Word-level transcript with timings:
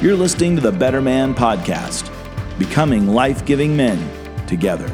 You're 0.00 0.14
listening 0.14 0.54
to 0.54 0.62
the 0.62 0.70
Better 0.70 1.02
Man 1.02 1.34
Podcast, 1.34 2.08
becoming 2.56 3.08
life 3.08 3.44
giving 3.44 3.76
men 3.76 3.98
together. 4.46 4.86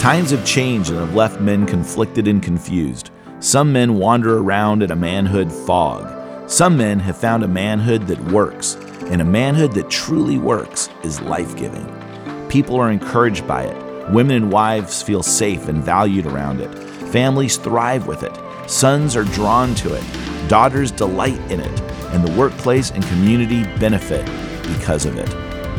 Times 0.00 0.32
have 0.32 0.44
changed 0.44 0.90
and 0.90 0.98
have 0.98 1.14
left 1.14 1.40
men 1.40 1.64
conflicted 1.64 2.26
and 2.26 2.42
confused. 2.42 3.12
Some 3.38 3.72
men 3.72 3.94
wander 3.94 4.38
around 4.38 4.82
in 4.82 4.90
a 4.90 4.96
manhood 4.96 5.52
fog. 5.52 6.50
Some 6.50 6.76
men 6.76 6.98
have 6.98 7.16
found 7.16 7.44
a 7.44 7.48
manhood 7.48 8.08
that 8.08 8.18
works, 8.32 8.74
and 9.02 9.22
a 9.22 9.24
manhood 9.24 9.74
that 9.74 9.90
truly 9.90 10.38
works 10.38 10.88
is 11.04 11.20
life 11.20 11.54
giving. 11.54 11.86
People 12.48 12.74
are 12.74 12.90
encouraged 12.90 13.46
by 13.46 13.62
it. 13.62 14.10
Women 14.10 14.34
and 14.34 14.52
wives 14.52 15.02
feel 15.02 15.22
safe 15.22 15.68
and 15.68 15.84
valued 15.84 16.26
around 16.26 16.60
it. 16.60 16.74
Families 17.12 17.58
thrive 17.58 18.08
with 18.08 18.24
it. 18.24 18.36
Sons 18.68 19.16
are 19.16 19.24
drawn 19.24 19.74
to 19.76 19.94
it, 19.94 20.04
daughters 20.46 20.90
delight 20.90 21.40
in 21.50 21.58
it, 21.58 21.80
and 22.12 22.22
the 22.22 22.30
workplace 22.38 22.90
and 22.90 23.02
community 23.06 23.62
benefit 23.78 24.26
because 24.62 25.06
of 25.06 25.16
it. 25.16 25.30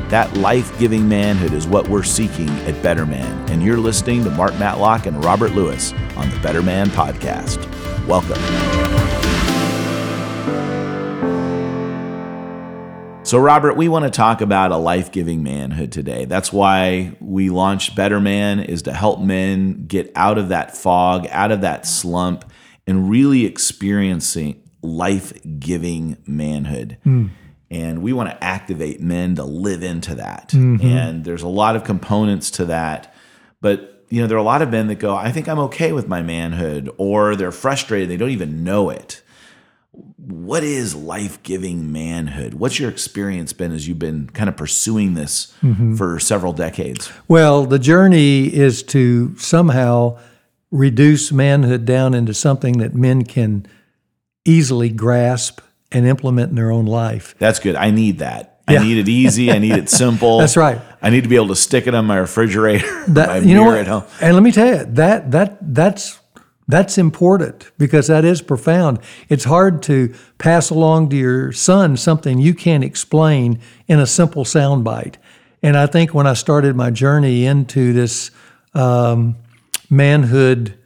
That 0.09 0.35
life 0.37 0.75
giving 0.79 1.07
manhood 1.07 1.53
is 1.53 1.67
what 1.67 1.87
we're 1.87 2.01
seeking 2.01 2.49
at 2.49 2.81
Better 2.81 3.05
Man, 3.05 3.47
and 3.51 3.61
you're 3.61 3.77
listening 3.77 4.23
to 4.23 4.31
Mark 4.31 4.57
Matlock 4.57 5.05
and 5.05 5.23
Robert 5.23 5.51
Lewis 5.51 5.93
on 6.15 6.31
the 6.31 6.39
Better 6.39 6.63
Man 6.63 6.87
Podcast. 6.87 7.59
Welcome. 8.07 8.41
So, 13.23 13.37
Robert, 13.37 13.77
we 13.77 13.87
want 13.87 14.05
to 14.05 14.09
talk 14.09 14.41
about 14.41 14.71
a 14.71 14.77
life 14.77 15.11
giving 15.11 15.43
manhood 15.43 15.91
today. 15.91 16.25
That's 16.25 16.51
why 16.51 17.15
we 17.19 17.51
launched 17.51 17.95
Better 17.95 18.19
Man, 18.19 18.59
is 18.59 18.81
to 18.81 18.93
help 18.93 19.19
men 19.19 19.85
get 19.85 20.11
out 20.15 20.39
of 20.39 20.49
that 20.49 20.75
fog, 20.75 21.27
out 21.29 21.51
of 21.51 21.61
that 21.61 21.85
slump, 21.85 22.51
and 22.89 23.07
really 23.07 23.45
experiencing 23.45 24.59
life 24.81 25.31
giving 25.59 26.17
manhood. 26.25 26.97
Mm. 27.05 27.29
And 27.69 28.01
we 28.01 28.13
want 28.13 28.31
to 28.31 28.43
activate 28.43 28.99
men 28.99 29.35
to 29.35 29.43
live 29.43 29.83
into 29.83 30.15
that. 30.15 30.49
Mm-hmm. 30.49 30.87
And 30.87 31.23
there's 31.23 31.43
a 31.43 31.47
lot 31.47 31.75
of 31.75 31.83
components 31.83 32.49
to 32.51 32.65
that. 32.65 33.13
But, 33.61 34.05
you 34.09 34.21
know, 34.21 34.27
there 34.27 34.37
are 34.37 34.41
a 34.41 34.43
lot 34.43 34.63
of 34.63 34.71
men 34.71 34.87
that 34.87 34.95
go, 34.95 35.15
I 35.15 35.31
think 35.31 35.47
I'm 35.47 35.59
okay 35.59 35.91
with 35.91 36.07
my 36.07 36.23
manhood, 36.23 36.89
or 36.97 37.35
they're 37.35 37.51
frustrated, 37.51 38.09
they 38.09 38.17
don't 38.17 38.31
even 38.31 38.63
know 38.63 38.89
it. 38.89 39.21
What 40.17 40.63
is 40.63 40.95
life 40.95 41.43
giving 41.43 41.91
manhood? 41.91 42.55
What's 42.55 42.79
your 42.79 42.89
experience 42.89 43.53
been 43.53 43.71
as 43.71 43.87
you've 43.87 43.99
been 43.99 44.31
kind 44.31 44.49
of 44.49 44.57
pursuing 44.57 45.13
this 45.13 45.53
mm-hmm. 45.61 45.93
for 45.93 46.19
several 46.19 46.53
decades? 46.53 47.11
Well, 47.27 47.65
the 47.65 47.77
journey 47.77 48.51
is 48.51 48.81
to 48.83 49.37
somehow 49.37 50.17
reduce 50.71 51.31
manhood 51.31 51.85
down 51.85 52.13
into 52.13 52.33
something 52.33 52.77
that 52.77 52.93
men 52.93 53.23
can 53.23 53.65
easily 54.45 54.89
grasp 54.89 55.61
and 55.91 56.05
implement 56.05 56.49
in 56.49 56.55
their 56.55 56.71
own 56.71 56.85
life. 56.85 57.35
That's 57.39 57.59
good. 57.59 57.75
I 57.75 57.91
need 57.91 58.19
that. 58.19 58.61
Yeah. 58.69 58.79
I 58.79 58.83
need 58.83 58.97
it 58.97 59.09
easy. 59.09 59.51
I 59.51 59.57
need 59.57 59.73
it 59.73 59.89
simple. 59.89 60.37
That's 60.37 60.57
right. 60.57 60.79
I 61.01 61.09
need 61.09 61.23
to 61.23 61.29
be 61.29 61.35
able 61.35 61.47
to 61.47 61.55
stick 61.55 61.87
it 61.87 61.95
on 61.95 62.05
my 62.05 62.17
refrigerator, 62.17 63.05
that, 63.07 63.27
my 63.29 63.37
you 63.39 63.55
know 63.55 63.63
what? 63.63 63.79
at 63.79 63.87
home. 63.87 64.03
And 64.21 64.35
let 64.35 64.43
me 64.43 64.51
tell 64.51 64.67
you 64.67 64.85
that 64.85 65.31
that 65.31 65.57
that's 65.73 66.19
that's 66.67 66.99
important 66.99 67.71
because 67.79 68.07
that 68.07 68.23
is 68.23 68.43
profound. 68.43 68.99
It's 69.27 69.45
hard 69.45 69.81
to 69.83 70.13
pass 70.37 70.69
along 70.69 71.09
to 71.09 71.15
your 71.15 71.51
son 71.51 71.97
something 71.97 72.37
you 72.37 72.53
can't 72.53 72.83
explain 72.83 73.59
in 73.87 73.99
a 73.99 74.05
simple 74.05 74.43
soundbite. 74.43 75.15
And 75.63 75.75
I 75.75 75.87
think 75.87 76.13
when 76.13 76.27
I 76.27 76.33
started 76.33 76.75
my 76.75 76.91
journey 76.91 77.45
into 77.45 77.91
this 77.91 78.29
um, 78.75 79.35
manhood 79.89 80.77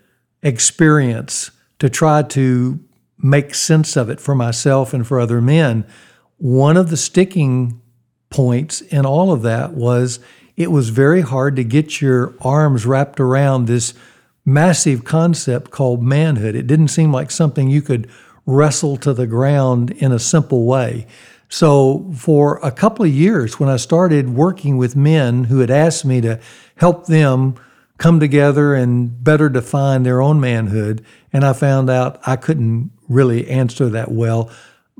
experience 0.41 1.51
to 1.79 1.89
try 1.89 2.21
to 2.21 2.79
make 3.17 3.55
sense 3.55 3.95
of 3.95 4.09
it 4.09 4.19
for 4.19 4.35
myself 4.35 4.93
and 4.93 5.07
for 5.07 5.19
other 5.19 5.41
men. 5.41 5.85
One 6.37 6.77
of 6.77 6.89
the 6.89 6.97
sticking 6.97 7.81
points 8.29 8.81
in 8.81 9.05
all 9.05 9.31
of 9.31 9.41
that 9.43 9.73
was 9.73 10.19
it 10.57 10.71
was 10.71 10.89
very 10.89 11.21
hard 11.21 11.55
to 11.55 11.63
get 11.63 12.01
your 12.01 12.33
arms 12.41 12.85
wrapped 12.85 13.19
around 13.19 13.65
this 13.65 13.93
massive 14.45 15.03
concept 15.03 15.71
called 15.71 16.03
manhood. 16.03 16.55
It 16.55 16.67
didn't 16.67 16.89
seem 16.89 17.11
like 17.11 17.31
something 17.31 17.69
you 17.69 17.81
could 17.81 18.09
wrestle 18.45 18.97
to 18.97 19.13
the 19.13 19.27
ground 19.27 19.91
in 19.91 20.11
a 20.11 20.19
simple 20.19 20.65
way. 20.65 21.07
So, 21.49 22.11
for 22.15 22.59
a 22.63 22.71
couple 22.71 23.05
of 23.05 23.11
years, 23.11 23.59
when 23.59 23.69
I 23.69 23.77
started 23.77 24.29
working 24.29 24.77
with 24.77 24.95
men 24.95 25.45
who 25.45 25.59
had 25.59 25.69
asked 25.69 26.03
me 26.03 26.19
to 26.21 26.39
help 26.77 27.05
them 27.05 27.55
come 27.97 28.19
together 28.19 28.73
and 28.73 29.23
better 29.23 29.49
define 29.49 30.03
their 30.03 30.21
own 30.21 30.39
manhood, 30.39 31.05
and 31.31 31.43
I 31.43 31.53
found 31.53 31.89
out 31.89 32.19
I 32.25 32.35
couldn't 32.35 32.91
really 33.07 33.47
answer 33.49 33.89
that 33.89 34.11
well. 34.11 34.49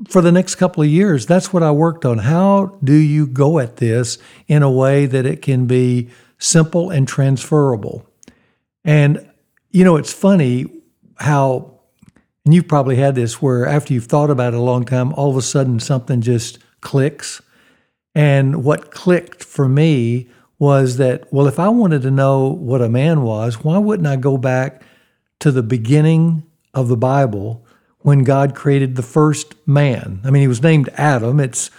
For 0.08 0.20
the 0.20 0.32
next 0.32 0.56
couple 0.56 0.82
of 0.82 0.88
years, 0.88 1.26
that's 1.26 1.52
what 1.52 1.62
I 1.62 1.70
worked 1.70 2.04
on. 2.04 2.18
How 2.18 2.78
do 2.82 2.94
you 2.94 3.26
go 3.26 3.58
at 3.58 3.76
this 3.76 4.18
in 4.48 4.62
a 4.62 4.70
way 4.70 5.06
that 5.06 5.26
it 5.26 5.42
can 5.42 5.66
be 5.66 6.08
simple 6.38 6.90
and 6.90 7.06
transferable? 7.06 8.06
And, 8.84 9.28
you 9.70 9.84
know, 9.84 9.96
it's 9.96 10.12
funny 10.12 10.66
how, 11.16 11.80
and 12.44 12.52
you've 12.52 12.68
probably 12.68 12.96
had 12.96 13.14
this 13.14 13.40
where 13.40 13.66
after 13.66 13.94
you've 13.94 14.06
thought 14.06 14.30
about 14.30 14.52
it 14.52 14.58
a 14.58 14.62
long 14.62 14.84
time, 14.84 15.12
all 15.14 15.30
of 15.30 15.36
a 15.36 15.42
sudden 15.42 15.78
something 15.78 16.20
just 16.20 16.58
clicks. 16.80 17.40
And 18.14 18.64
what 18.64 18.90
clicked 18.90 19.42
for 19.42 19.68
me 19.68 20.28
was 20.64 20.96
that, 20.96 21.30
well, 21.30 21.46
if 21.46 21.58
I 21.58 21.68
wanted 21.68 22.00
to 22.02 22.10
know 22.10 22.48
what 22.48 22.80
a 22.80 22.88
man 22.88 23.20
was, 23.20 23.62
why 23.62 23.76
wouldn't 23.76 24.08
I 24.08 24.16
go 24.16 24.38
back 24.38 24.82
to 25.40 25.52
the 25.52 25.62
beginning 25.62 26.42
of 26.72 26.88
the 26.88 26.96
Bible 26.96 27.66
when 27.98 28.24
God 28.24 28.54
created 28.54 28.96
the 28.96 29.02
first 29.02 29.54
man. 29.66 30.22
I 30.24 30.30
mean, 30.30 30.40
he 30.40 30.48
was 30.48 30.62
named 30.62 30.88
Adam. 30.94 31.38
It's 31.38 31.70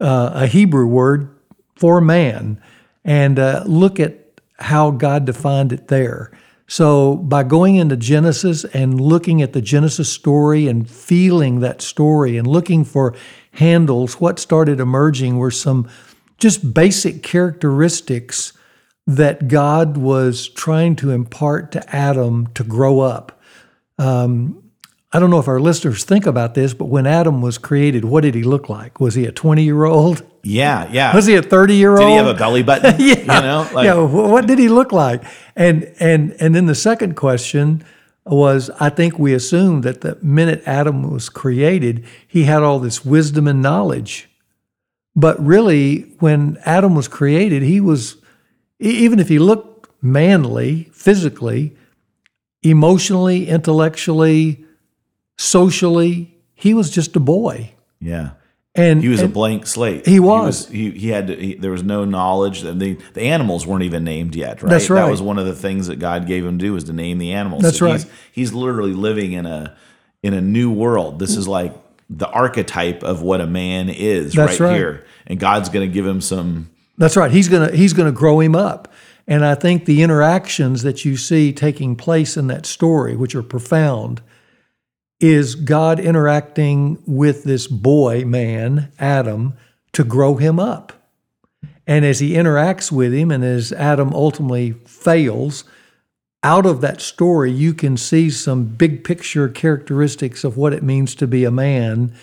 uh, 0.00 0.32
a 0.34 0.46
Hebrew 0.48 0.86
word 0.86 1.32
for 1.76 2.00
man. 2.00 2.60
And 3.04 3.38
uh, 3.38 3.62
look 3.66 4.00
at 4.00 4.40
how 4.58 4.90
God 4.90 5.24
defined 5.26 5.72
it 5.72 5.86
there. 5.86 6.36
So, 6.66 7.16
by 7.16 7.44
going 7.44 7.76
into 7.76 7.96
Genesis 7.96 8.64
and 8.64 9.00
looking 9.00 9.42
at 9.42 9.52
the 9.52 9.62
Genesis 9.62 10.10
story 10.10 10.66
and 10.66 10.90
feeling 10.90 11.60
that 11.60 11.82
story 11.82 12.36
and 12.36 12.48
looking 12.48 12.84
for 12.84 13.14
handles, 13.52 14.20
what 14.20 14.40
started 14.40 14.80
emerging 14.80 15.36
were 15.36 15.52
some 15.52 15.88
just 16.38 16.74
basic 16.74 17.22
characteristics 17.22 18.52
that 19.06 19.48
God 19.48 19.96
was 19.96 20.48
trying 20.48 20.96
to 20.96 21.10
impart 21.10 21.72
to 21.72 21.94
Adam 21.94 22.48
to 22.54 22.64
grow 22.64 23.00
up. 23.00 23.40
Um, 23.98 24.62
I 25.12 25.20
don't 25.20 25.30
know 25.30 25.38
if 25.38 25.46
our 25.46 25.60
listeners 25.60 26.02
think 26.04 26.26
about 26.26 26.54
this, 26.54 26.74
but 26.74 26.86
when 26.86 27.06
Adam 27.06 27.40
was 27.40 27.56
created, 27.56 28.04
what 28.04 28.22
did 28.22 28.34
he 28.34 28.42
look 28.42 28.68
like? 28.68 28.98
Was 28.98 29.14
he 29.14 29.26
a 29.26 29.32
20 29.32 29.62
year 29.62 29.84
old? 29.84 30.24
Yeah, 30.42 30.88
yeah. 30.90 31.14
Was 31.14 31.26
he 31.26 31.36
a 31.36 31.42
30 31.42 31.76
year 31.76 31.92
old? 31.92 32.00
Did 32.00 32.08
he 32.08 32.14
have 32.16 32.26
a 32.26 32.34
belly 32.34 32.64
button? 32.64 32.96
yeah. 32.98 33.20
You 33.20 33.26
know? 33.26 33.70
Like, 33.72 33.84
yeah. 33.84 33.94
What 33.94 34.46
did 34.46 34.58
he 34.58 34.68
look 34.68 34.90
like? 34.90 35.22
And 35.54 35.94
and 36.00 36.34
and 36.40 36.54
then 36.54 36.66
the 36.66 36.74
second 36.74 37.14
question 37.14 37.84
was 38.26 38.70
I 38.80 38.88
think 38.88 39.18
we 39.18 39.34
assumed 39.34 39.84
that 39.84 40.00
the 40.00 40.18
minute 40.20 40.62
Adam 40.66 41.08
was 41.10 41.28
created, 41.28 42.04
he 42.26 42.44
had 42.44 42.62
all 42.62 42.80
this 42.80 43.04
wisdom 43.04 43.46
and 43.46 43.62
knowledge. 43.62 44.28
But 45.16 45.44
really, 45.44 46.12
when 46.18 46.58
Adam 46.64 46.94
was 46.94 47.08
created, 47.08 47.62
he 47.62 47.80
was, 47.80 48.16
even 48.80 49.20
if 49.20 49.28
he 49.28 49.38
looked 49.38 49.88
manly 50.02 50.90
physically, 50.92 51.76
emotionally, 52.62 53.48
intellectually, 53.48 54.64
socially, 55.38 56.36
he 56.54 56.74
was 56.74 56.90
just 56.90 57.14
a 57.16 57.20
boy. 57.20 57.72
Yeah. 58.00 58.30
And 58.74 59.00
he 59.00 59.08
was 59.08 59.20
and 59.20 59.30
a 59.30 59.32
blank 59.32 59.68
slate. 59.68 60.04
He 60.04 60.18
was. 60.18 60.66
He, 60.68 60.88
was, 60.88 60.94
he, 60.94 61.00
he 61.00 61.08
had 61.10 61.28
to, 61.28 61.36
he, 61.36 61.54
there 61.54 61.70
was 61.70 61.84
no 61.84 62.04
knowledge. 62.04 62.62
The 62.62 62.98
the 63.12 63.22
animals 63.22 63.64
weren't 63.68 63.84
even 63.84 64.02
named 64.02 64.34
yet. 64.34 64.62
Right. 64.62 64.70
That's 64.70 64.90
right. 64.90 65.04
That 65.04 65.10
was 65.12 65.22
one 65.22 65.38
of 65.38 65.46
the 65.46 65.54
things 65.54 65.86
that 65.86 66.00
God 66.00 66.26
gave 66.26 66.44
him 66.44 66.58
to 66.58 66.64
do 66.64 66.72
was 66.72 66.82
to 66.84 66.92
name 66.92 67.18
the 67.18 67.34
animals. 67.34 67.62
That's 67.62 67.78
so 67.78 67.86
right. 67.86 68.02
He's, 68.02 68.10
he's 68.32 68.52
literally 68.52 68.92
living 68.92 69.32
in 69.32 69.46
a 69.46 69.76
in 70.24 70.34
a 70.34 70.40
new 70.40 70.72
world. 70.72 71.20
This 71.20 71.36
is 71.36 71.46
like 71.46 71.72
the 72.10 72.28
archetype 72.28 73.02
of 73.02 73.22
what 73.22 73.40
a 73.40 73.46
man 73.46 73.88
is 73.88 74.36
right, 74.36 74.58
right. 74.60 74.76
here, 74.76 75.06
and 75.26 75.38
God's 75.38 75.68
going 75.68 75.88
to 75.88 75.92
give 75.92 76.06
him 76.06 76.20
some. 76.20 76.70
That's 76.98 77.16
right. 77.16 77.30
He's 77.30 77.48
gonna 77.48 77.72
he's 77.72 77.92
gonna 77.92 78.12
grow 78.12 78.40
him 78.40 78.54
up. 78.54 78.92
And 79.26 79.44
I 79.44 79.54
think 79.54 79.84
the 79.84 80.02
interactions 80.02 80.82
that 80.82 81.04
you 81.04 81.16
see 81.16 81.52
taking 81.52 81.96
place 81.96 82.36
in 82.36 82.46
that 82.48 82.66
story, 82.66 83.16
which 83.16 83.34
are 83.34 83.42
profound, 83.42 84.20
is 85.18 85.54
God 85.54 85.98
interacting 85.98 87.02
with 87.06 87.44
this 87.44 87.66
boy 87.66 88.24
man, 88.26 88.92
Adam, 88.98 89.54
to 89.92 90.04
grow 90.04 90.36
him 90.36 90.60
up. 90.60 90.92
And 91.86 92.04
as 92.04 92.20
he 92.20 92.32
interacts 92.32 92.92
with 92.92 93.12
him, 93.12 93.30
and 93.30 93.44
as 93.44 93.72
Adam 93.72 94.12
ultimately 94.12 94.72
fails, 94.86 95.64
out 96.44 96.66
of 96.66 96.80
that 96.82 97.00
story, 97.00 97.50
you 97.50 97.74
can 97.74 97.96
see 97.96 98.30
some 98.30 98.66
big 98.66 99.02
picture 99.02 99.48
characteristics 99.48 100.44
of 100.44 100.56
what 100.56 100.72
it 100.72 100.82
means 100.82 101.14
to 101.16 101.26
be 101.26 101.44
a 101.44 101.50
man 101.50 102.14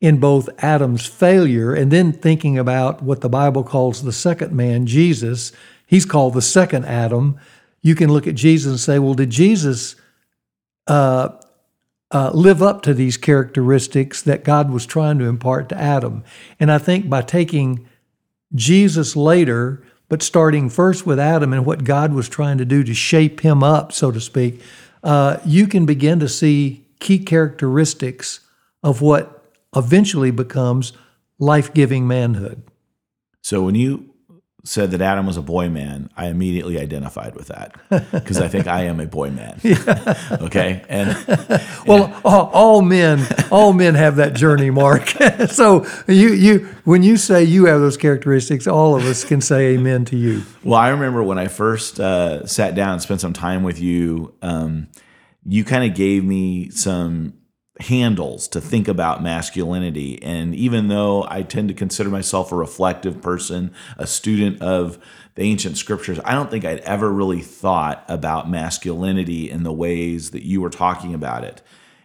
in 0.00 0.18
both 0.18 0.48
Adam's 0.62 1.06
failure 1.06 1.72
and 1.72 1.90
then 1.90 2.12
thinking 2.12 2.58
about 2.58 3.02
what 3.02 3.20
the 3.20 3.28
Bible 3.28 3.62
calls 3.62 4.02
the 4.02 4.12
second 4.12 4.52
man, 4.52 4.86
Jesus. 4.86 5.52
He's 5.86 6.04
called 6.04 6.34
the 6.34 6.42
second 6.42 6.84
Adam. 6.84 7.38
You 7.80 7.94
can 7.94 8.12
look 8.12 8.26
at 8.26 8.34
Jesus 8.34 8.70
and 8.70 8.80
say, 8.80 8.98
well, 8.98 9.14
did 9.14 9.30
Jesus 9.30 9.94
uh, 10.86 11.28
uh, 12.10 12.30
live 12.34 12.62
up 12.62 12.82
to 12.82 12.94
these 12.94 13.16
characteristics 13.16 14.22
that 14.22 14.42
God 14.42 14.70
was 14.70 14.84
trying 14.84 15.18
to 15.20 15.26
impart 15.26 15.68
to 15.68 15.78
Adam. 15.78 16.24
And 16.58 16.70
I 16.70 16.78
think 16.78 17.08
by 17.08 17.22
taking 17.22 17.88
Jesus 18.54 19.14
later, 19.14 19.84
but 20.10 20.22
starting 20.22 20.68
first 20.68 21.06
with 21.06 21.20
Adam 21.20 21.52
and 21.52 21.64
what 21.64 21.84
God 21.84 22.12
was 22.12 22.28
trying 22.28 22.58
to 22.58 22.64
do 22.64 22.82
to 22.82 22.92
shape 22.92 23.40
him 23.40 23.62
up, 23.62 23.92
so 23.92 24.10
to 24.10 24.20
speak, 24.20 24.60
uh, 25.04 25.38
you 25.46 25.66
can 25.66 25.86
begin 25.86 26.18
to 26.18 26.28
see 26.28 26.84
key 26.98 27.20
characteristics 27.20 28.40
of 28.82 29.00
what 29.00 29.54
eventually 29.74 30.32
becomes 30.32 30.92
life 31.38 31.72
giving 31.72 32.08
manhood. 32.08 32.62
So 33.40 33.62
when 33.62 33.76
you 33.76 34.09
said 34.64 34.90
that 34.90 35.00
Adam 35.00 35.26
was 35.26 35.36
a 35.36 35.42
boy 35.42 35.68
man, 35.68 36.10
I 36.16 36.26
immediately 36.26 36.78
identified 36.78 37.34
with 37.34 37.48
that 37.48 37.74
because 38.12 38.40
I 38.40 38.48
think 38.48 38.66
I 38.66 38.84
am 38.84 39.00
a 39.00 39.06
boy 39.06 39.30
man. 39.30 39.60
okay, 40.32 40.84
and 40.88 41.16
well, 41.86 42.20
all, 42.24 42.50
all, 42.52 42.82
men, 42.82 43.26
all 43.50 43.72
men 43.72 43.94
have 43.94 44.16
that 44.16 44.34
journey, 44.34 44.70
Mark. 44.70 45.08
so 45.48 45.86
you, 46.06 46.32
you, 46.32 46.68
when 46.84 47.02
you 47.02 47.16
say 47.16 47.42
you 47.42 47.66
have 47.66 47.80
those 47.80 47.96
characteristics, 47.96 48.66
all 48.66 48.94
of 48.94 49.04
us 49.04 49.24
can 49.24 49.40
say 49.40 49.74
amen 49.74 50.04
to 50.06 50.16
you. 50.16 50.42
Well, 50.62 50.78
I 50.78 50.90
remember 50.90 51.22
when 51.22 51.38
I 51.38 51.48
first 51.48 51.98
uh, 51.98 52.46
sat 52.46 52.74
down 52.74 52.94
and 52.94 53.02
spent 53.02 53.20
some 53.20 53.32
time 53.32 53.62
with 53.62 53.80
you. 53.80 54.34
Um, 54.42 54.88
you 55.46 55.64
kind 55.64 55.90
of 55.90 55.96
gave 55.96 56.22
me 56.22 56.68
some 56.70 57.39
handles 57.82 58.48
to 58.48 58.60
think 58.60 58.88
about 58.88 59.22
masculinity. 59.22 60.22
And 60.22 60.54
even 60.54 60.88
though 60.88 61.26
I 61.28 61.42
tend 61.42 61.68
to 61.68 61.74
consider 61.74 62.10
myself 62.10 62.52
a 62.52 62.56
reflective 62.56 63.22
person, 63.22 63.72
a 63.96 64.06
student 64.06 64.60
of 64.60 64.98
the 65.34 65.42
ancient 65.42 65.76
scriptures, 65.78 66.20
I 66.24 66.34
don't 66.34 66.50
think 66.50 66.64
I'd 66.64 66.80
ever 66.80 67.10
really 67.10 67.40
thought 67.40 68.04
about 68.08 68.50
masculinity 68.50 69.50
in 69.50 69.62
the 69.62 69.72
ways 69.72 70.30
that 70.32 70.44
you 70.44 70.60
were 70.60 70.70
talking 70.70 71.14
about 71.14 71.44
it. 71.44 71.62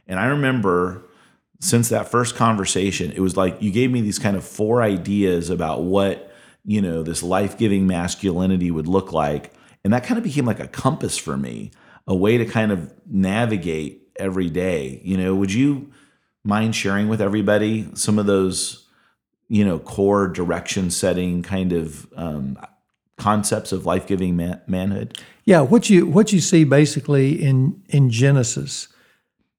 And 0.07 0.19
I 0.19 0.27
remember 0.27 1.03
since 1.59 1.89
that 1.89 2.09
first 2.09 2.35
conversation, 2.35 3.11
it 3.11 3.19
was 3.19 3.37
like 3.37 3.61
you 3.61 3.71
gave 3.71 3.91
me 3.91 4.01
these 4.01 4.19
kind 4.19 4.37
of 4.37 4.45
four 4.45 4.81
ideas 4.81 5.49
about 5.49 5.83
what, 5.83 6.31
you 6.63 6.81
know, 6.81 7.01
this 7.01 7.23
life 7.23 7.57
giving 7.57 7.87
masculinity 7.87 8.71
would 8.71 8.87
look 8.87 9.11
like. 9.11 9.53
And 9.83 9.93
that 9.93 10.03
kind 10.03 10.17
of 10.17 10.23
became 10.23 10.45
like 10.45 10.59
a 10.59 10.67
compass 10.67 11.17
for 11.17 11.37
me, 11.37 11.71
a 12.07 12.15
way 12.15 12.37
to 12.37 12.45
kind 12.45 12.71
of 12.71 12.93
navigate 13.07 14.04
every 14.17 14.49
day. 14.49 15.01
You 15.03 15.17
know, 15.17 15.35
would 15.35 15.53
you 15.53 15.91
mind 16.43 16.75
sharing 16.75 17.09
with 17.09 17.21
everybody 17.21 17.87
some 17.93 18.19
of 18.19 18.25
those, 18.25 18.87
you 19.47 19.65
know, 19.65 19.79
core 19.79 20.27
direction 20.27 20.91
setting 20.91 21.43
kind 21.43 21.73
of 21.73 22.07
um, 22.15 22.57
concepts 23.17 23.71
of 23.71 23.85
life 23.85 24.07
giving 24.07 24.35
man- 24.35 24.61
manhood? 24.67 25.19
Yeah, 25.45 25.61
what 25.61 25.89
you 25.89 26.05
what 26.07 26.31
you 26.33 26.39
see 26.39 26.63
basically 26.63 27.41
in 27.41 27.81
in 27.89 28.09
Genesis, 28.09 28.87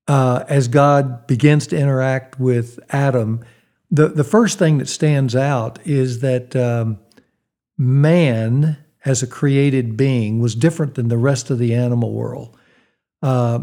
uh, 0.09 0.45
as 0.49 0.69
God 0.69 1.27
begins 1.27 1.67
to 1.69 1.79
interact 1.79 2.41
with 2.41 2.79
Adam, 2.91 3.45
the 3.91 4.09
the 4.09 4.25
first 4.25 4.59
thing 4.59 4.79
that 4.79 4.89
stands 4.89 5.37
out 5.37 5.79
is 5.87 6.21
that 6.21 6.57
um, 6.57 6.99
man 7.79 8.79
as 9.05 9.23
a 9.23 9.27
created 9.27 9.97
being 9.97 10.41
was 10.41 10.55
different 10.55 10.97
than 10.97 11.09
the 11.09 11.19
rest 11.19 11.51
of 11.51 11.59
the 11.59 11.75
animal 11.75 12.13
world. 12.13 12.57
Uh, 13.23 13.61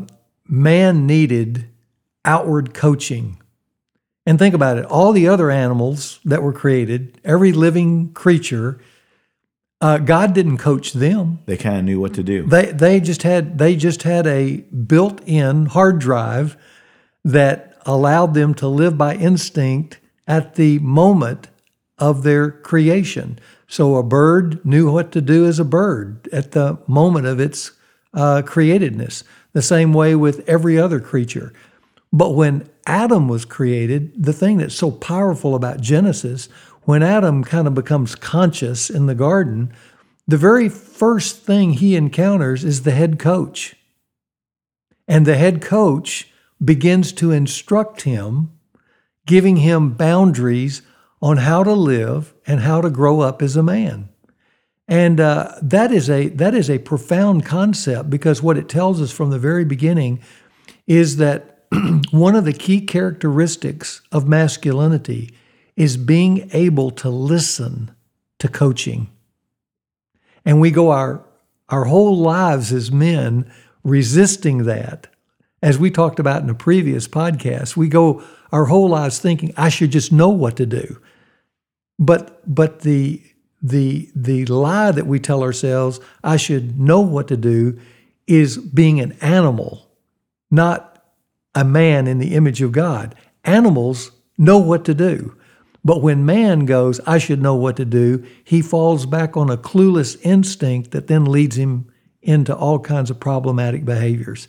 man 0.47 1.07
needed 1.07 1.69
outward 2.25 2.73
coaching. 2.73 3.41
And 4.25 4.39
think 4.39 4.55
about 4.55 4.77
it 4.77 4.85
all 4.85 5.11
the 5.11 5.27
other 5.27 5.51
animals 5.51 6.19
that 6.25 6.41
were 6.41 6.53
created, 6.53 7.19
every 7.23 7.51
living 7.51 8.13
creature, 8.13 8.79
uh, 9.81 9.97
God 9.97 10.33
didn't 10.33 10.59
coach 10.59 10.93
them. 10.93 11.39
They 11.45 11.57
kind 11.57 11.77
of 11.77 11.83
knew 11.83 11.99
what 11.99 12.13
to 12.13 12.23
do. 12.23 12.45
They, 12.45 12.67
they, 12.67 13.01
just 13.01 13.23
had, 13.23 13.57
they 13.57 13.75
just 13.75 14.03
had 14.03 14.25
a 14.25 14.57
built 14.61 15.21
in 15.25 15.65
hard 15.65 15.99
drive 15.99 16.55
that 17.25 17.77
allowed 17.85 18.33
them 18.33 18.53
to 18.55 18.67
live 18.67 18.97
by 18.97 19.15
instinct 19.15 19.99
at 20.25 20.55
the 20.55 20.79
moment 20.79 21.49
of 21.97 22.23
their 22.23 22.49
creation. 22.49 23.39
So 23.67 23.95
a 23.95 24.03
bird 24.03 24.65
knew 24.65 24.89
what 24.89 25.11
to 25.11 25.21
do 25.21 25.45
as 25.45 25.59
a 25.59 25.65
bird 25.65 26.29
at 26.31 26.51
the 26.51 26.79
moment 26.87 27.25
of 27.25 27.41
its 27.41 27.71
uh, 28.13 28.41
createdness 28.45 29.23
the 29.53 29.61
same 29.61 29.93
way 29.93 30.15
with 30.15 30.47
every 30.47 30.77
other 30.77 30.99
creature. 30.99 31.53
But 32.11 32.35
when 32.35 32.69
Adam 32.85 33.27
was 33.27 33.45
created, 33.45 34.23
the 34.23 34.33
thing 34.33 34.57
that's 34.57 34.75
so 34.75 34.91
powerful 34.91 35.55
about 35.55 35.81
Genesis, 35.81 36.49
when 36.83 37.01
Adam 37.01 37.43
kind 37.43 37.67
of 37.67 37.73
becomes 37.73 38.15
conscious 38.15 38.89
in 38.89 39.05
the 39.05 39.15
garden, 39.15 39.73
the 40.27 40.37
very 40.37 40.69
first 40.69 41.43
thing 41.43 41.73
he 41.73 41.95
encounters 41.95 42.63
is 42.63 42.83
the 42.83 42.91
head 42.91 43.19
coach. 43.19 43.75
And 45.07 45.25
the 45.25 45.37
head 45.37 45.61
coach 45.61 46.29
begins 46.63 47.11
to 47.13 47.31
instruct 47.31 48.03
him, 48.03 48.51
giving 49.25 49.57
him 49.57 49.93
boundaries 49.93 50.81
on 51.21 51.37
how 51.37 51.63
to 51.63 51.73
live 51.73 52.33
and 52.45 52.61
how 52.61 52.81
to 52.81 52.89
grow 52.89 53.21
up 53.21 53.41
as 53.41 53.55
a 53.55 53.63
man. 53.63 54.09
And 54.87 55.19
uh, 55.19 55.55
that 55.61 55.91
is 55.91 56.09
a 56.09 56.29
that 56.29 56.53
is 56.53 56.69
a 56.69 56.79
profound 56.79 57.45
concept 57.45 58.09
because 58.09 58.43
what 58.43 58.57
it 58.57 58.67
tells 58.67 59.01
us 59.01 59.11
from 59.11 59.29
the 59.29 59.39
very 59.39 59.63
beginning 59.63 60.21
is 60.87 61.17
that 61.17 61.65
one 62.11 62.35
of 62.35 62.45
the 62.45 62.53
key 62.53 62.81
characteristics 62.81 64.01
of 64.11 64.27
masculinity 64.27 65.33
is 65.75 65.97
being 65.97 66.49
able 66.53 66.91
to 66.91 67.09
listen 67.09 67.91
to 68.39 68.47
coaching. 68.47 69.09
And 70.45 70.59
we 70.59 70.69
go 70.69 70.91
our 70.91 71.25
our 71.69 71.85
whole 71.85 72.17
lives 72.17 72.73
as 72.73 72.91
men 72.91 73.51
resisting 73.83 74.65
that. 74.65 75.07
As 75.61 75.79
we 75.79 75.89
talked 75.89 76.19
about 76.19 76.43
in 76.43 76.49
a 76.49 76.53
previous 76.53 77.07
podcast, 77.07 77.77
we 77.77 77.87
go 77.87 78.21
our 78.51 78.65
whole 78.65 78.89
lives 78.89 79.17
thinking 79.17 79.53
I 79.55 79.69
should 79.69 79.91
just 79.91 80.11
know 80.11 80.29
what 80.29 80.57
to 80.57 80.65
do. 80.65 81.01
But 81.97 82.41
but 82.53 82.81
the 82.81 83.23
the 83.63 84.09
the 84.13 84.45
lie 84.45 84.91
that 84.91 85.07
we 85.07 85.19
tell 85.19 85.41
ourselves 85.41 86.01
I 86.23 86.37
should 86.37 86.77
know 86.77 86.99
what 86.99 87.29
to 87.29 87.37
do 87.37 87.79
is 88.27 88.57
being 88.57 88.99
an 88.99 89.13
animal, 89.21 89.89
not 90.51 91.03
a 91.55 91.63
man 91.63 92.05
in 92.07 92.19
the 92.19 92.35
image 92.35 92.61
of 92.61 92.73
God. 92.73 93.15
Animals 93.43 94.11
know 94.37 94.57
what 94.57 94.85
to 94.85 94.93
do. 94.93 95.35
But 95.85 96.01
when 96.01 96.25
man 96.25 96.65
goes, 96.65 96.99
I 97.05 97.17
should 97.17 97.41
know 97.41 97.55
what 97.55 97.75
to 97.77 97.85
do, 97.85 98.25
he 98.43 98.61
falls 98.61 99.05
back 99.05 99.35
on 99.35 99.49
a 99.49 99.57
clueless 99.57 100.17
instinct 100.23 100.91
that 100.91 101.07
then 101.07 101.25
leads 101.25 101.57
him 101.57 101.91
into 102.21 102.55
all 102.55 102.79
kinds 102.79 103.09
of 103.09 103.19
problematic 103.19 103.83
behaviors. 103.83 104.47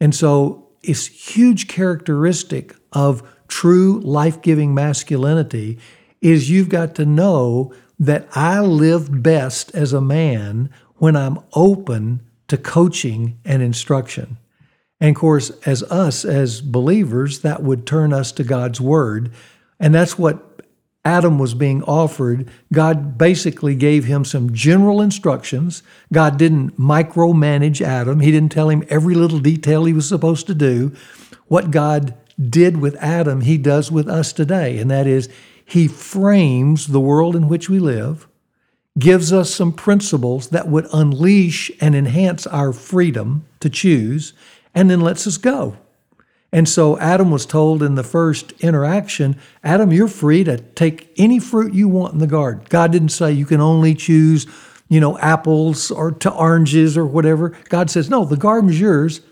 And 0.00 0.12
so 0.12 0.68
it's 0.82 1.06
huge 1.06 1.68
characteristic 1.68 2.74
of 2.92 3.22
true 3.46 4.00
life-giving 4.00 4.74
masculinity 4.74 5.78
is 6.22 6.48
you've 6.48 6.70
got 6.70 6.94
to 6.94 7.04
know 7.04 7.74
that 7.98 8.26
I 8.34 8.60
live 8.60 9.22
best 9.22 9.74
as 9.74 9.92
a 9.92 10.00
man 10.00 10.70
when 10.96 11.16
I'm 11.16 11.40
open 11.52 12.22
to 12.48 12.56
coaching 12.56 13.38
and 13.44 13.62
instruction. 13.62 14.38
And 15.00 15.16
of 15.16 15.20
course, 15.20 15.50
as 15.66 15.82
us 15.84 16.24
as 16.24 16.60
believers, 16.60 17.40
that 17.40 17.62
would 17.62 17.86
turn 17.86 18.12
us 18.12 18.30
to 18.32 18.44
God's 18.44 18.80
word. 18.80 19.32
And 19.80 19.94
that's 19.94 20.16
what 20.16 20.62
Adam 21.04 21.38
was 21.38 21.54
being 21.54 21.82
offered. 21.82 22.48
God 22.72 23.18
basically 23.18 23.74
gave 23.74 24.04
him 24.04 24.24
some 24.24 24.52
general 24.52 25.00
instructions. 25.00 25.82
God 26.12 26.38
didn't 26.38 26.78
micromanage 26.78 27.80
Adam, 27.80 28.20
He 28.20 28.30
didn't 28.30 28.52
tell 28.52 28.68
him 28.68 28.84
every 28.88 29.14
little 29.14 29.40
detail 29.40 29.84
he 29.84 29.92
was 29.92 30.08
supposed 30.08 30.46
to 30.46 30.54
do. 30.54 30.92
What 31.48 31.72
God 31.72 32.14
did 32.40 32.76
with 32.76 32.94
Adam, 32.96 33.40
He 33.40 33.58
does 33.58 33.90
with 33.90 34.08
us 34.08 34.32
today. 34.32 34.78
And 34.78 34.90
that 34.90 35.08
is, 35.08 35.28
he 35.72 35.88
frames 35.88 36.88
the 36.88 37.00
world 37.00 37.34
in 37.34 37.48
which 37.48 37.70
we 37.70 37.78
live, 37.78 38.28
gives 38.98 39.32
us 39.32 39.54
some 39.54 39.72
principles 39.72 40.50
that 40.50 40.68
would 40.68 40.86
unleash 40.92 41.70
and 41.80 41.94
enhance 41.94 42.46
our 42.46 42.74
freedom 42.74 43.46
to 43.60 43.70
choose, 43.70 44.34
and 44.74 44.90
then 44.90 45.00
lets 45.00 45.26
us 45.26 45.38
go. 45.38 45.74
And 46.52 46.68
so 46.68 46.98
Adam 46.98 47.30
was 47.30 47.46
told 47.46 47.82
in 47.82 47.94
the 47.94 48.04
first 48.04 48.52
interaction, 48.60 49.38
Adam, 49.64 49.90
you're 49.94 50.08
free 50.08 50.44
to 50.44 50.58
take 50.58 51.10
any 51.16 51.38
fruit 51.38 51.72
you 51.72 51.88
want 51.88 52.12
in 52.12 52.18
the 52.18 52.26
garden. 52.26 52.66
God 52.68 52.92
didn't 52.92 53.08
say 53.08 53.32
you 53.32 53.46
can 53.46 53.62
only 53.62 53.94
choose, 53.94 54.46
you 54.90 55.00
know, 55.00 55.16
apples 55.20 55.90
or 55.90 56.12
to 56.12 56.30
oranges 56.30 56.98
or 56.98 57.06
whatever. 57.06 57.56
God 57.70 57.90
says, 57.90 58.10
no, 58.10 58.26
the 58.26 58.36
garden's 58.36 58.78
yours. 58.78 59.22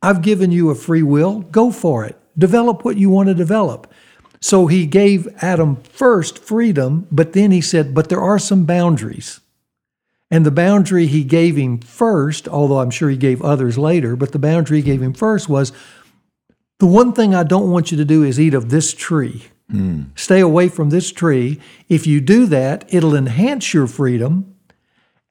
I've 0.00 0.22
given 0.22 0.50
you 0.50 0.70
a 0.70 0.74
free 0.74 1.02
will. 1.02 1.40
Go 1.40 1.70
for 1.70 2.06
it. 2.06 2.16
Develop 2.38 2.86
what 2.86 2.96
you 2.96 3.10
want 3.10 3.28
to 3.28 3.34
develop. 3.34 3.92
So 4.40 4.66
he 4.66 4.86
gave 4.86 5.28
Adam 5.42 5.76
first 5.76 6.38
freedom, 6.38 7.06
but 7.12 7.34
then 7.34 7.50
he 7.50 7.60
said, 7.60 7.94
but 7.94 8.08
there 8.08 8.20
are 8.20 8.38
some 8.38 8.64
boundaries. 8.64 9.40
And 10.30 10.46
the 10.46 10.50
boundary 10.50 11.06
he 11.06 11.24
gave 11.24 11.56
him 11.56 11.78
first, 11.78 12.48
although 12.48 12.78
I'm 12.78 12.90
sure 12.90 13.10
he 13.10 13.16
gave 13.16 13.42
others 13.42 13.76
later, 13.76 14.16
but 14.16 14.32
the 14.32 14.38
boundary 14.38 14.78
he 14.78 14.82
gave 14.82 15.02
him 15.02 15.12
first 15.12 15.48
was 15.48 15.72
the 16.78 16.86
one 16.86 17.12
thing 17.12 17.34
I 17.34 17.42
don't 17.42 17.70
want 17.70 17.90
you 17.90 17.98
to 17.98 18.04
do 18.04 18.22
is 18.22 18.40
eat 18.40 18.54
of 18.54 18.70
this 18.70 18.94
tree. 18.94 19.44
Mm. 19.70 20.06
Stay 20.18 20.40
away 20.40 20.68
from 20.68 20.90
this 20.90 21.12
tree. 21.12 21.60
If 21.88 22.06
you 22.06 22.20
do 22.20 22.46
that, 22.46 22.84
it'll 22.92 23.14
enhance 23.14 23.74
your 23.74 23.86
freedom 23.86 24.56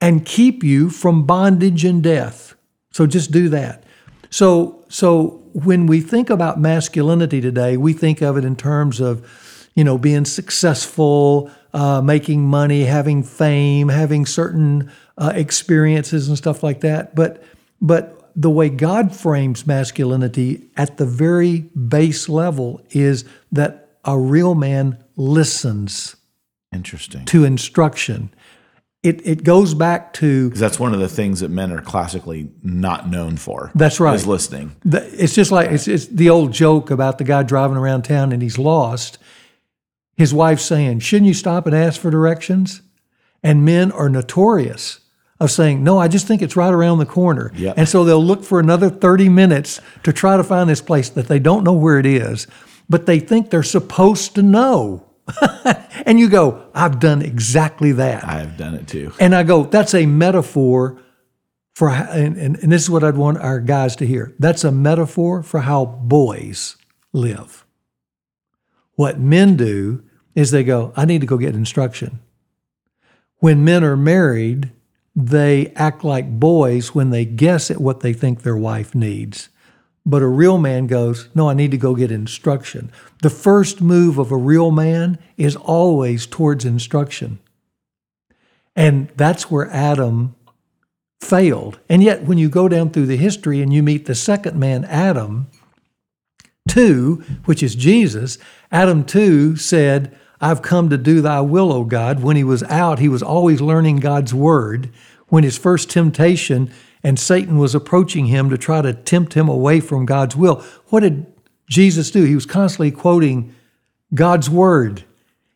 and 0.00 0.24
keep 0.24 0.62
you 0.62 0.90
from 0.90 1.26
bondage 1.26 1.84
and 1.84 2.02
death. 2.02 2.54
So 2.92 3.06
just 3.06 3.30
do 3.32 3.48
that. 3.48 3.84
So, 4.30 4.84
so 4.88 5.39
when 5.52 5.86
we 5.86 6.00
think 6.00 6.30
about 6.30 6.60
masculinity 6.60 7.40
today, 7.40 7.76
we 7.76 7.92
think 7.92 8.20
of 8.20 8.36
it 8.36 8.44
in 8.44 8.56
terms 8.56 9.00
of, 9.00 9.26
you 9.74 9.84
know, 9.84 9.98
being 9.98 10.24
successful, 10.24 11.50
uh, 11.72 12.00
making 12.00 12.42
money, 12.44 12.84
having 12.84 13.22
fame, 13.22 13.88
having 13.88 14.26
certain 14.26 14.90
uh, 15.18 15.32
experiences 15.34 16.28
and 16.28 16.36
stuff 16.36 16.62
like 16.62 16.80
that. 16.80 17.14
But 17.14 17.42
but 17.80 18.32
the 18.36 18.50
way 18.50 18.68
God 18.68 19.14
frames 19.14 19.66
masculinity 19.66 20.70
at 20.76 20.96
the 20.96 21.06
very 21.06 21.60
base 21.60 22.28
level 22.28 22.80
is 22.90 23.24
that 23.52 23.88
a 24.04 24.18
real 24.18 24.54
man 24.54 25.02
listens 25.16 26.16
Interesting. 26.72 27.24
to 27.26 27.44
instruction. 27.44 28.32
It 29.02 29.26
it 29.26 29.44
goes 29.44 29.72
back 29.72 30.12
to 30.14 30.50
that's 30.50 30.78
one 30.78 30.92
of 30.92 31.00
the 31.00 31.08
things 31.08 31.40
that 31.40 31.50
men 31.50 31.72
are 31.72 31.80
classically 31.80 32.50
not 32.62 33.08
known 33.08 33.38
for. 33.38 33.70
That's 33.74 33.98
right. 33.98 34.14
Is 34.14 34.26
listening. 34.26 34.76
the, 34.84 35.02
it's 35.22 35.34
just 35.34 35.50
like 35.50 35.70
it's, 35.70 35.88
it's 35.88 36.06
the 36.06 36.28
old 36.28 36.52
joke 36.52 36.90
about 36.90 37.16
the 37.16 37.24
guy 37.24 37.42
driving 37.42 37.78
around 37.78 38.02
town 38.02 38.32
and 38.32 38.42
he's 38.42 38.58
lost. 38.58 39.16
His 40.18 40.34
wife's 40.34 40.64
saying, 40.64 41.00
"Shouldn't 41.00 41.28
you 41.28 41.34
stop 41.34 41.66
and 41.66 41.74
ask 41.74 41.98
for 41.98 42.10
directions?" 42.10 42.82
And 43.42 43.64
men 43.64 43.90
are 43.92 44.10
notorious 44.10 45.00
of 45.40 45.50
saying, 45.50 45.82
"No, 45.82 45.98
I 45.98 46.06
just 46.06 46.26
think 46.26 46.42
it's 46.42 46.54
right 46.56 46.72
around 46.72 46.98
the 46.98 47.06
corner." 47.06 47.52
Yep. 47.56 47.78
And 47.78 47.88
so 47.88 48.04
they'll 48.04 48.22
look 48.22 48.44
for 48.44 48.60
another 48.60 48.90
30 48.90 49.30
minutes 49.30 49.80
to 50.02 50.12
try 50.12 50.36
to 50.36 50.44
find 50.44 50.68
this 50.68 50.82
place 50.82 51.08
that 51.08 51.26
they 51.26 51.38
don't 51.38 51.64
know 51.64 51.72
where 51.72 51.98
it 51.98 52.04
is, 52.04 52.46
but 52.90 53.06
they 53.06 53.18
think 53.18 53.48
they're 53.48 53.62
supposed 53.62 54.34
to 54.34 54.42
know. 54.42 55.06
and 56.06 56.18
you 56.18 56.28
go, 56.28 56.66
"I've 56.74 57.00
done 57.00 57.22
exactly 57.22 57.92
that." 57.92 58.24
I 58.24 58.40
have 58.40 58.56
done 58.56 58.74
it 58.74 58.88
too. 58.88 59.12
And 59.20 59.34
I 59.34 59.42
go, 59.42 59.64
that's 59.64 59.94
a 59.94 60.06
metaphor 60.06 61.00
for, 61.74 61.90
and, 61.90 62.36
and, 62.36 62.56
and 62.56 62.72
this 62.72 62.82
is 62.82 62.90
what 62.90 63.04
I'd 63.04 63.16
want 63.16 63.38
our 63.38 63.60
guys 63.60 63.96
to 63.96 64.06
hear. 64.06 64.34
That's 64.38 64.64
a 64.64 64.72
metaphor 64.72 65.42
for 65.42 65.60
how 65.60 65.84
boys 65.84 66.76
live. 67.12 67.64
What 68.94 69.18
men 69.18 69.56
do 69.56 70.04
is 70.34 70.50
they 70.50 70.64
go, 70.64 70.92
I 70.96 71.04
need 71.04 71.22
to 71.22 71.26
go 71.26 71.38
get 71.38 71.54
instruction. 71.54 72.20
When 73.38 73.64
men 73.64 73.82
are 73.82 73.96
married, 73.96 74.72
they 75.16 75.72
act 75.74 76.04
like 76.04 76.38
boys 76.38 76.94
when 76.94 77.10
they 77.10 77.24
guess 77.24 77.70
at 77.70 77.80
what 77.80 78.00
they 78.00 78.12
think 78.12 78.42
their 78.42 78.56
wife 78.56 78.94
needs. 78.94 79.48
But 80.06 80.22
a 80.22 80.28
real 80.28 80.58
man 80.58 80.86
goes, 80.86 81.28
No, 81.34 81.48
I 81.48 81.54
need 81.54 81.70
to 81.72 81.76
go 81.76 81.94
get 81.94 82.10
instruction. 82.10 82.90
The 83.22 83.30
first 83.30 83.80
move 83.80 84.18
of 84.18 84.32
a 84.32 84.36
real 84.36 84.70
man 84.70 85.18
is 85.36 85.56
always 85.56 86.26
towards 86.26 86.64
instruction. 86.64 87.38
And 88.74 89.08
that's 89.16 89.50
where 89.50 89.68
Adam 89.70 90.34
failed. 91.20 91.78
And 91.88 92.02
yet, 92.02 92.22
when 92.24 92.38
you 92.38 92.48
go 92.48 92.68
down 92.68 92.90
through 92.90 93.06
the 93.06 93.16
history 93.16 93.60
and 93.60 93.72
you 93.72 93.82
meet 93.82 94.06
the 94.06 94.14
second 94.14 94.58
man, 94.58 94.84
Adam, 94.86 95.48
two, 96.68 97.22
which 97.44 97.62
is 97.62 97.74
Jesus, 97.74 98.38
Adam 98.72 99.04
two 99.04 99.56
said, 99.56 100.16
I've 100.40 100.62
come 100.62 100.88
to 100.88 100.96
do 100.96 101.20
thy 101.20 101.40
will, 101.42 101.72
O 101.72 101.84
God. 101.84 102.22
When 102.22 102.36
he 102.36 102.44
was 102.44 102.62
out, 102.64 102.98
he 102.98 103.08
was 103.08 103.22
always 103.22 103.60
learning 103.60 103.96
God's 103.96 104.32
word. 104.32 104.90
When 105.28 105.44
his 105.44 105.58
first 105.58 105.90
temptation 105.90 106.72
and 107.02 107.18
Satan 107.18 107.58
was 107.58 107.74
approaching 107.74 108.26
him 108.26 108.50
to 108.50 108.58
try 108.58 108.82
to 108.82 108.92
tempt 108.92 109.34
him 109.34 109.48
away 109.48 109.80
from 109.80 110.06
God's 110.06 110.36
will, 110.36 110.64
what 110.88 111.00
did 111.00 111.26
Jesus 111.68 112.10
do? 112.10 112.24
He 112.24 112.34
was 112.34 112.46
constantly 112.46 112.90
quoting 112.90 113.54
God's 114.14 114.50
word. 114.50 115.04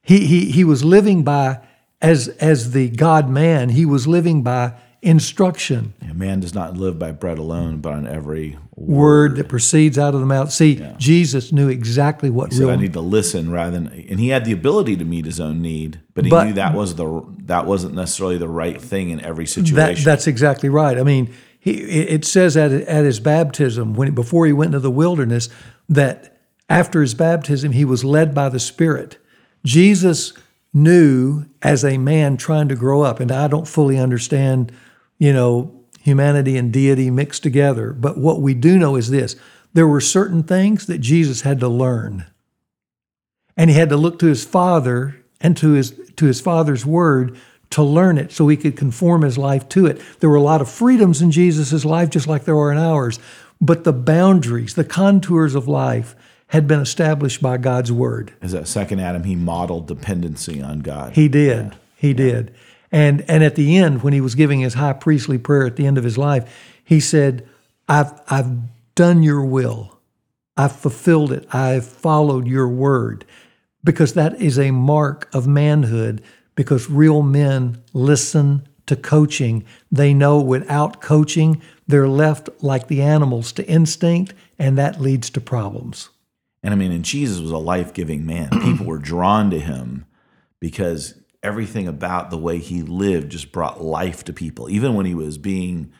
He, 0.02 0.26
he, 0.26 0.50
he 0.50 0.64
was 0.64 0.84
living 0.84 1.22
by, 1.24 1.60
as, 2.00 2.28
as 2.28 2.72
the 2.72 2.88
God 2.88 3.28
man, 3.28 3.70
he 3.70 3.84
was 3.84 4.06
living 4.06 4.42
by 4.42 4.74
instruction, 5.04 5.92
Yeah, 6.02 6.14
man 6.14 6.40
does 6.40 6.54
not 6.54 6.76
live 6.76 6.98
by 6.98 7.12
bread 7.12 7.38
alone, 7.38 7.78
but 7.78 7.92
on 7.92 8.06
every 8.06 8.58
word 8.76 9.36
that 9.36 9.48
proceeds 9.48 9.98
out 9.98 10.14
of 10.14 10.20
the 10.20 10.26
mouth. 10.26 10.50
See, 10.50 10.84
Jesus 10.98 11.52
knew 11.52 11.68
exactly 11.68 12.28
what 12.28 12.52
So 12.52 12.64
I 12.68 12.72
real 12.72 12.80
need 12.80 12.92
to 12.94 13.00
listen 13.00 13.50
rather 13.50 13.70
than, 13.78 13.86
and 14.08 14.18
he 14.18 14.28
had 14.28 14.44
the 14.44 14.52
ability 14.52 14.96
to 14.96 15.04
meet 15.04 15.26
his 15.26 15.38
own 15.38 15.62
need, 15.62 16.00
but 16.14 16.24
he 16.24 16.30
But- 16.30 16.44
knew 16.46 16.52
that 16.54 16.74
was 16.74 16.96
the 16.96 17.22
that 17.46 17.66
wasn't 17.66 17.94
necessarily 17.94 18.38
the 18.38 18.48
right 18.48 18.80
thing 18.80 19.10
in 19.10 19.20
every 19.20 19.44
That, 19.44 19.50
situation. 19.50 20.04
that's 20.04 20.26
exactly 20.26 20.68
right. 20.68 20.98
I 20.98 21.02
mean, 21.02 21.28
he, 21.60 21.72
it 21.72 22.08
it 22.12 22.24
says 22.24 22.56
at, 22.56 22.72
at 22.72 23.04
his 23.04 23.20
baptism, 23.20 23.94
when 23.94 24.12
before 24.14 24.46
he 24.46 24.52
went 24.52 24.68
into 24.68 24.80
the 24.80 24.90
wilderness, 24.90 25.48
that 25.88 26.38
after 26.68 27.00
his 27.02 27.14
baptism, 27.14 27.72
he 27.72 27.84
was 27.84 28.04
led 28.04 28.34
by 28.34 28.48
the 28.48 28.58
Spirit. 28.58 29.18
Jesus 29.64 30.32
knew 30.72 31.44
as 31.62 31.84
a 31.84 31.98
man 31.98 32.36
trying 32.36 32.68
to 32.68 32.74
grow 32.74 33.02
up, 33.02 33.20
and 33.20 33.30
I 33.30 33.46
don't 33.48 33.68
fully 33.68 33.98
understand, 33.98 34.72
you 35.18 35.32
know, 35.32 35.70
humanity 36.04 36.58
and 36.58 36.70
deity 36.70 37.10
mixed 37.10 37.42
together. 37.42 37.94
But 37.94 38.18
what 38.18 38.42
we 38.42 38.52
do 38.52 38.78
know 38.78 38.94
is 38.94 39.08
this 39.08 39.36
there 39.72 39.88
were 39.88 40.02
certain 40.02 40.42
things 40.42 40.86
that 40.86 40.98
Jesus 40.98 41.40
had 41.40 41.58
to 41.60 41.68
learn. 41.68 42.26
And 43.56 43.70
he 43.70 43.76
had 43.76 43.88
to 43.88 43.96
look 43.96 44.18
to 44.18 44.26
his 44.26 44.44
father 44.44 45.16
and 45.40 45.56
to 45.56 45.72
his 45.72 45.98
to 46.16 46.26
his 46.26 46.40
father's 46.40 46.84
word 46.84 47.36
to 47.70 47.82
learn 47.82 48.18
it 48.18 48.30
so 48.30 48.46
he 48.46 48.56
could 48.56 48.76
conform 48.76 49.22
his 49.22 49.38
life 49.38 49.68
to 49.70 49.86
it. 49.86 50.00
There 50.20 50.28
were 50.28 50.36
a 50.36 50.42
lot 50.42 50.60
of 50.60 50.70
freedoms 50.70 51.22
in 51.22 51.30
Jesus' 51.30 51.84
life, 51.84 52.10
just 52.10 52.26
like 52.26 52.44
there 52.44 52.58
are 52.58 52.70
in 52.70 52.78
ours. 52.78 53.18
But 53.60 53.84
the 53.84 53.92
boundaries, 53.92 54.74
the 54.74 54.84
contours 54.84 55.54
of 55.54 55.66
life 55.66 56.14
had 56.48 56.68
been 56.68 56.80
established 56.80 57.40
by 57.40 57.56
God's 57.56 57.90
word. 57.90 58.34
As 58.42 58.52
that 58.52 58.68
second 58.68 59.00
Adam, 59.00 59.24
he 59.24 59.34
modeled 59.34 59.88
dependency 59.88 60.60
on 60.60 60.80
God. 60.80 61.14
He 61.14 61.28
did. 61.28 61.74
He 61.96 62.12
did. 62.12 62.54
And 62.94 63.28
and 63.28 63.42
at 63.42 63.56
the 63.56 63.76
end, 63.76 64.04
when 64.04 64.12
he 64.12 64.20
was 64.20 64.36
giving 64.36 64.60
his 64.60 64.74
high 64.74 64.92
priestly 64.92 65.36
prayer 65.36 65.66
at 65.66 65.74
the 65.74 65.84
end 65.84 65.98
of 65.98 66.04
his 66.04 66.16
life, 66.16 66.78
he 66.84 67.00
said, 67.00 67.44
I've 67.88 68.12
I've 68.28 68.46
done 68.94 69.24
your 69.24 69.44
will. 69.44 69.98
I've 70.56 70.76
fulfilled 70.76 71.32
it. 71.32 71.52
I've 71.52 71.84
followed 71.84 72.46
your 72.46 72.68
word. 72.68 73.24
Because 73.82 74.14
that 74.14 74.40
is 74.40 74.60
a 74.60 74.70
mark 74.70 75.28
of 75.34 75.48
manhood, 75.48 76.22
because 76.54 76.88
real 76.88 77.22
men 77.22 77.82
listen 77.92 78.62
to 78.86 78.94
coaching. 78.94 79.64
They 79.90 80.14
know 80.14 80.40
without 80.40 81.00
coaching, 81.00 81.60
they're 81.88 82.06
left 82.06 82.48
like 82.62 82.86
the 82.86 83.02
animals 83.02 83.50
to 83.54 83.66
instinct, 83.66 84.34
and 84.56 84.78
that 84.78 85.00
leads 85.00 85.30
to 85.30 85.40
problems. 85.40 86.10
And 86.62 86.72
I 86.72 86.76
mean, 86.76 86.92
and 86.92 87.04
Jesus 87.04 87.40
was 87.40 87.50
a 87.50 87.58
life 87.58 87.92
giving 87.92 88.24
man. 88.24 88.50
People 88.50 88.86
were 88.92 88.98
drawn 88.98 89.50
to 89.50 89.58
him 89.58 90.06
because 90.60 91.14
everything 91.44 91.86
about 91.86 92.30
the 92.30 92.38
way 92.38 92.58
he 92.58 92.82
lived 92.82 93.30
just 93.30 93.52
brought 93.52 93.82
life 93.82 94.24
to 94.24 94.32
people. 94.32 94.68
Even 94.70 94.94
when 94.94 95.06
he 95.06 95.14
was 95.14 95.38
being 95.38 95.92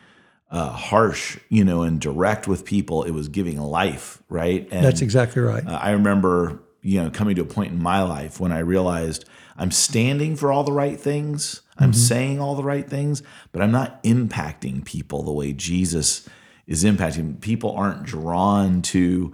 uh, 0.51 0.69
harsh, 0.69 1.37
you 1.49 1.63
know, 1.63 1.83
and 1.83 2.01
direct 2.01 2.47
with 2.47 2.65
people, 2.65 3.03
it 3.03 3.11
was 3.11 3.29
giving 3.29 3.59
life, 3.59 4.21
right? 4.27 4.67
And 4.71 4.83
That's 4.83 5.01
exactly 5.01 5.41
right. 5.41 5.65
uh, 5.65 5.79
I 5.81 5.91
remember, 5.91 6.63
you 6.81 7.01
know, 7.01 7.09
coming 7.09 7.35
to 7.35 7.43
a 7.43 7.45
point 7.45 7.71
in 7.71 7.81
my 7.81 8.01
life 8.03 8.39
when 8.39 8.51
I 8.51 8.59
realized 8.59 9.25
I'm 9.57 9.71
standing 9.71 10.35
for 10.35 10.51
all 10.51 10.63
the 10.63 10.73
right 10.73 10.99
things, 10.99 11.61
I'm 11.77 11.93
saying 11.93 12.39
all 12.39 12.55
the 12.55 12.63
right 12.63 12.89
things, 12.89 13.21
but 13.51 13.61
I'm 13.61 13.71
not 13.71 14.03
impacting 14.03 14.83
people 14.85 15.23
the 15.23 15.31
way 15.31 15.53
Jesus 15.53 16.27
is 16.67 16.83
impacting. 16.83 17.39
People 17.41 17.71
aren't 17.71 18.03
drawn 18.03 18.81
to 18.81 19.33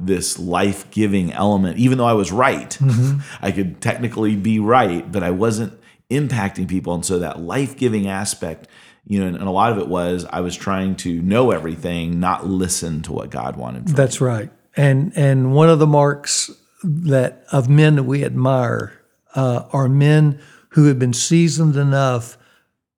this 0.00 0.38
life 0.38 0.90
giving 0.90 1.32
element, 1.32 1.78
even 1.78 1.98
though 1.98 2.06
I 2.06 2.14
was 2.14 2.32
right. 2.32 2.76
I 3.42 3.52
could 3.52 3.80
technically 3.80 4.36
be 4.36 4.58
right, 4.58 5.10
but 5.10 5.22
I 5.22 5.30
wasn't 5.30 5.78
impacting 6.10 6.68
people. 6.68 6.94
And 6.94 7.04
so 7.04 7.18
that 7.20 7.40
life 7.40 7.76
giving 7.76 8.08
aspect, 8.08 8.68
you 9.06 9.20
know, 9.20 9.26
and, 9.26 9.36
and 9.36 9.46
a 9.46 9.50
lot 9.50 9.72
of 9.72 9.78
it 9.78 9.88
was 9.88 10.24
I 10.30 10.40
was 10.40 10.56
trying 10.56 10.96
to 10.96 11.20
know 11.22 11.50
everything, 11.50 12.20
not 12.20 12.46
listen 12.46 13.02
to 13.02 13.12
what 13.12 13.30
God 13.30 13.56
wanted 13.56 13.84
from 13.84 13.92
me. 13.92 13.96
That's 13.96 14.20
right. 14.20 14.50
And 14.76 15.12
and 15.16 15.52
one 15.54 15.68
of 15.68 15.78
the 15.78 15.86
marks 15.86 16.50
that 16.82 17.44
of 17.52 17.68
men 17.68 17.96
that 17.96 18.04
we 18.04 18.24
admire 18.24 18.92
uh, 19.34 19.64
are 19.72 19.88
men 19.88 20.40
who 20.70 20.86
have 20.86 20.98
been 20.98 21.12
seasoned 21.12 21.76
enough 21.76 22.38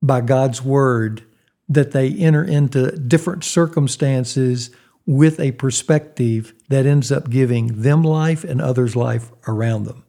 by 0.01 0.21
God's 0.21 0.61
word 0.61 1.23
that 1.69 1.91
they 1.91 2.11
enter 2.11 2.43
into 2.43 2.91
different 2.97 3.43
circumstances 3.43 4.69
with 5.05 5.39
a 5.39 5.51
perspective 5.53 6.53
that 6.69 6.85
ends 6.85 7.11
up 7.11 7.29
giving 7.29 7.81
them 7.81 8.03
life 8.03 8.43
and 8.43 8.61
others 8.61 8.95
life 8.95 9.31
around 9.47 9.83
them. 9.83 10.03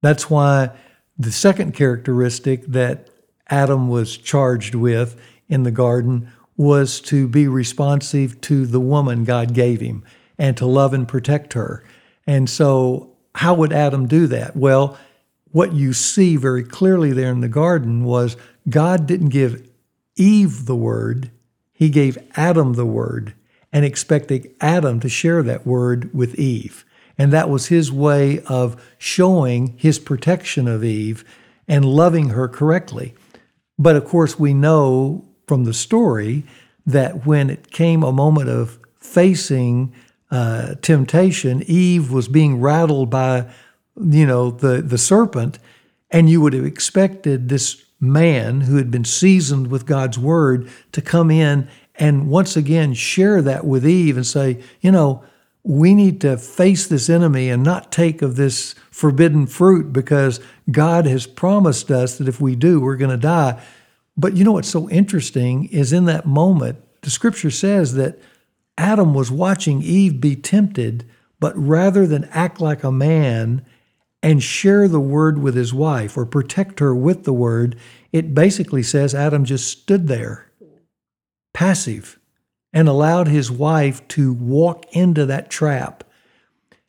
That's 0.00 0.30
why 0.30 0.70
the 1.18 1.32
second 1.32 1.74
characteristic 1.74 2.66
that 2.66 3.08
Adam 3.48 3.88
was 3.88 4.16
charged 4.16 4.74
with 4.74 5.20
in 5.48 5.62
the 5.62 5.70
garden 5.70 6.30
was 6.56 7.00
to 7.00 7.28
be 7.28 7.46
responsive 7.46 8.40
to 8.42 8.66
the 8.66 8.80
woman 8.80 9.24
God 9.24 9.52
gave 9.52 9.80
him 9.80 10.04
and 10.38 10.56
to 10.56 10.66
love 10.66 10.94
and 10.94 11.06
protect 11.06 11.52
her. 11.52 11.84
And 12.26 12.48
so, 12.48 13.14
how 13.34 13.54
would 13.54 13.72
Adam 13.72 14.06
do 14.06 14.26
that? 14.28 14.56
Well, 14.56 14.98
what 15.50 15.72
you 15.72 15.92
see 15.92 16.36
very 16.36 16.64
clearly 16.64 17.12
there 17.12 17.30
in 17.30 17.40
the 17.40 17.48
garden 17.48 18.04
was 18.04 18.36
God 18.68 19.06
didn't 19.06 19.28
give 19.28 19.68
Eve 20.16 20.66
the 20.66 20.76
word, 20.76 21.30
He 21.72 21.88
gave 21.90 22.18
Adam 22.36 22.74
the 22.74 22.86
word 22.86 23.34
and 23.72 23.84
expecting 23.84 24.54
Adam 24.60 25.00
to 25.00 25.08
share 25.08 25.42
that 25.42 25.66
word 25.66 26.12
with 26.14 26.34
Eve. 26.36 26.84
And 27.18 27.32
that 27.32 27.48
was 27.48 27.66
his 27.66 27.92
way 27.92 28.40
of 28.46 28.82
showing 28.98 29.76
his 29.78 29.98
protection 29.98 30.68
of 30.68 30.84
Eve 30.84 31.24
and 31.68 31.84
loving 31.84 32.30
her 32.30 32.48
correctly. 32.48 33.14
But 33.78 33.96
of 33.96 34.04
course, 34.04 34.38
we 34.38 34.54
know 34.54 35.24
from 35.46 35.64
the 35.64 35.74
story 35.74 36.44
that 36.86 37.26
when 37.26 37.50
it 37.50 37.70
came 37.70 38.02
a 38.02 38.12
moment 38.12 38.48
of 38.48 38.78
facing 39.00 39.94
uh, 40.30 40.74
temptation, 40.76 41.62
Eve 41.66 42.10
was 42.10 42.28
being 42.28 42.60
rattled 42.60 43.10
by, 43.10 43.46
you 44.00 44.26
know, 44.26 44.50
the 44.50 44.82
the 44.82 44.98
serpent, 44.98 45.58
and 46.10 46.28
you 46.28 46.40
would 46.40 46.52
have 46.52 46.64
expected 46.64 47.48
this 47.48 47.84
man 48.00 48.62
who 48.62 48.76
had 48.76 48.90
been 48.90 49.04
seasoned 49.04 49.68
with 49.68 49.86
God's 49.86 50.18
word 50.18 50.68
to 50.90 51.00
come 51.00 51.30
in 51.30 51.68
and 52.02 52.28
once 52.28 52.56
again 52.56 52.94
share 52.94 53.40
that 53.42 53.64
with 53.64 53.86
Eve 53.86 54.16
and 54.16 54.26
say, 54.26 54.60
you 54.80 54.90
know, 54.90 55.22
we 55.62 55.94
need 55.94 56.20
to 56.22 56.36
face 56.36 56.88
this 56.88 57.08
enemy 57.08 57.48
and 57.48 57.62
not 57.62 57.92
take 57.92 58.22
of 58.22 58.34
this 58.34 58.74
forbidden 58.90 59.46
fruit 59.46 59.92
because 59.92 60.40
God 60.68 61.06
has 61.06 61.28
promised 61.28 61.92
us 61.92 62.18
that 62.18 62.26
if 62.26 62.40
we 62.40 62.56
do, 62.56 62.80
we're 62.80 62.96
going 62.96 63.12
to 63.12 63.16
die. 63.16 63.62
But 64.16 64.36
you 64.36 64.42
know 64.42 64.50
what's 64.50 64.66
so 64.68 64.90
interesting 64.90 65.66
is 65.66 65.92
in 65.92 66.06
that 66.06 66.26
moment, 66.26 66.80
the 67.02 67.10
scripture 67.10 67.52
says 67.52 67.94
that 67.94 68.18
Adam 68.76 69.14
was 69.14 69.30
watching 69.30 69.80
Eve 69.80 70.20
be 70.20 70.34
tempted, 70.34 71.08
but 71.38 71.56
rather 71.56 72.04
than 72.04 72.24
act 72.32 72.60
like 72.60 72.82
a 72.82 72.90
man 72.90 73.64
and 74.24 74.42
share 74.42 74.88
the 74.88 74.98
word 74.98 75.38
with 75.38 75.54
his 75.54 75.72
wife 75.72 76.16
or 76.16 76.26
protect 76.26 76.80
her 76.80 76.96
with 76.96 77.22
the 77.22 77.32
word, 77.32 77.76
it 78.10 78.34
basically 78.34 78.82
says 78.82 79.14
Adam 79.14 79.44
just 79.44 79.70
stood 79.70 80.08
there, 80.08 80.50
passive, 81.62 82.18
and 82.72 82.88
allowed 82.88 83.28
his 83.28 83.48
wife 83.48 84.06
to 84.08 84.32
walk 84.32 84.84
into 84.90 85.24
that 85.26 85.48
trap. 85.48 86.02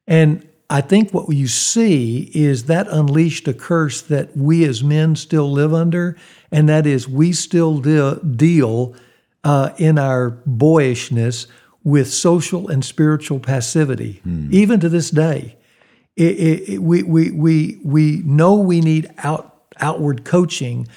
And 0.07 0.47
I 0.67 0.81
think 0.81 1.13
what 1.13 1.29
you 1.29 1.47
see 1.47 2.31
is 2.33 2.63
that 2.63 2.87
unleashed 2.87 3.47
a 3.47 3.53
curse 3.53 4.01
that 4.01 4.35
we 4.35 4.65
as 4.65 4.83
men 4.83 5.15
still 5.15 5.51
live 5.51 5.75
under, 5.75 6.17
and 6.51 6.67
that 6.69 6.87
is 6.87 7.07
we 7.07 7.33
still 7.33 7.77
de- 7.77 8.19
deal 8.25 8.95
uh, 9.43 9.69
in 9.77 9.99
our 9.99 10.31
boyishness 10.47 11.45
with 11.83 12.11
social 12.11 12.67
and 12.67 12.83
spiritual 12.83 13.39
passivity, 13.39 14.21
hmm. 14.23 14.47
even 14.51 14.79
to 14.79 14.89
this 14.89 15.11
day. 15.11 15.55
It, 16.15 16.35
it, 16.37 16.69
it, 16.73 16.77
we, 16.79 17.03
we, 17.03 17.29
we, 17.29 17.79
we 17.83 18.21
know 18.25 18.55
we 18.55 18.81
need 18.81 19.11
out, 19.19 19.65
outward 19.77 20.25
coaching, 20.25 20.87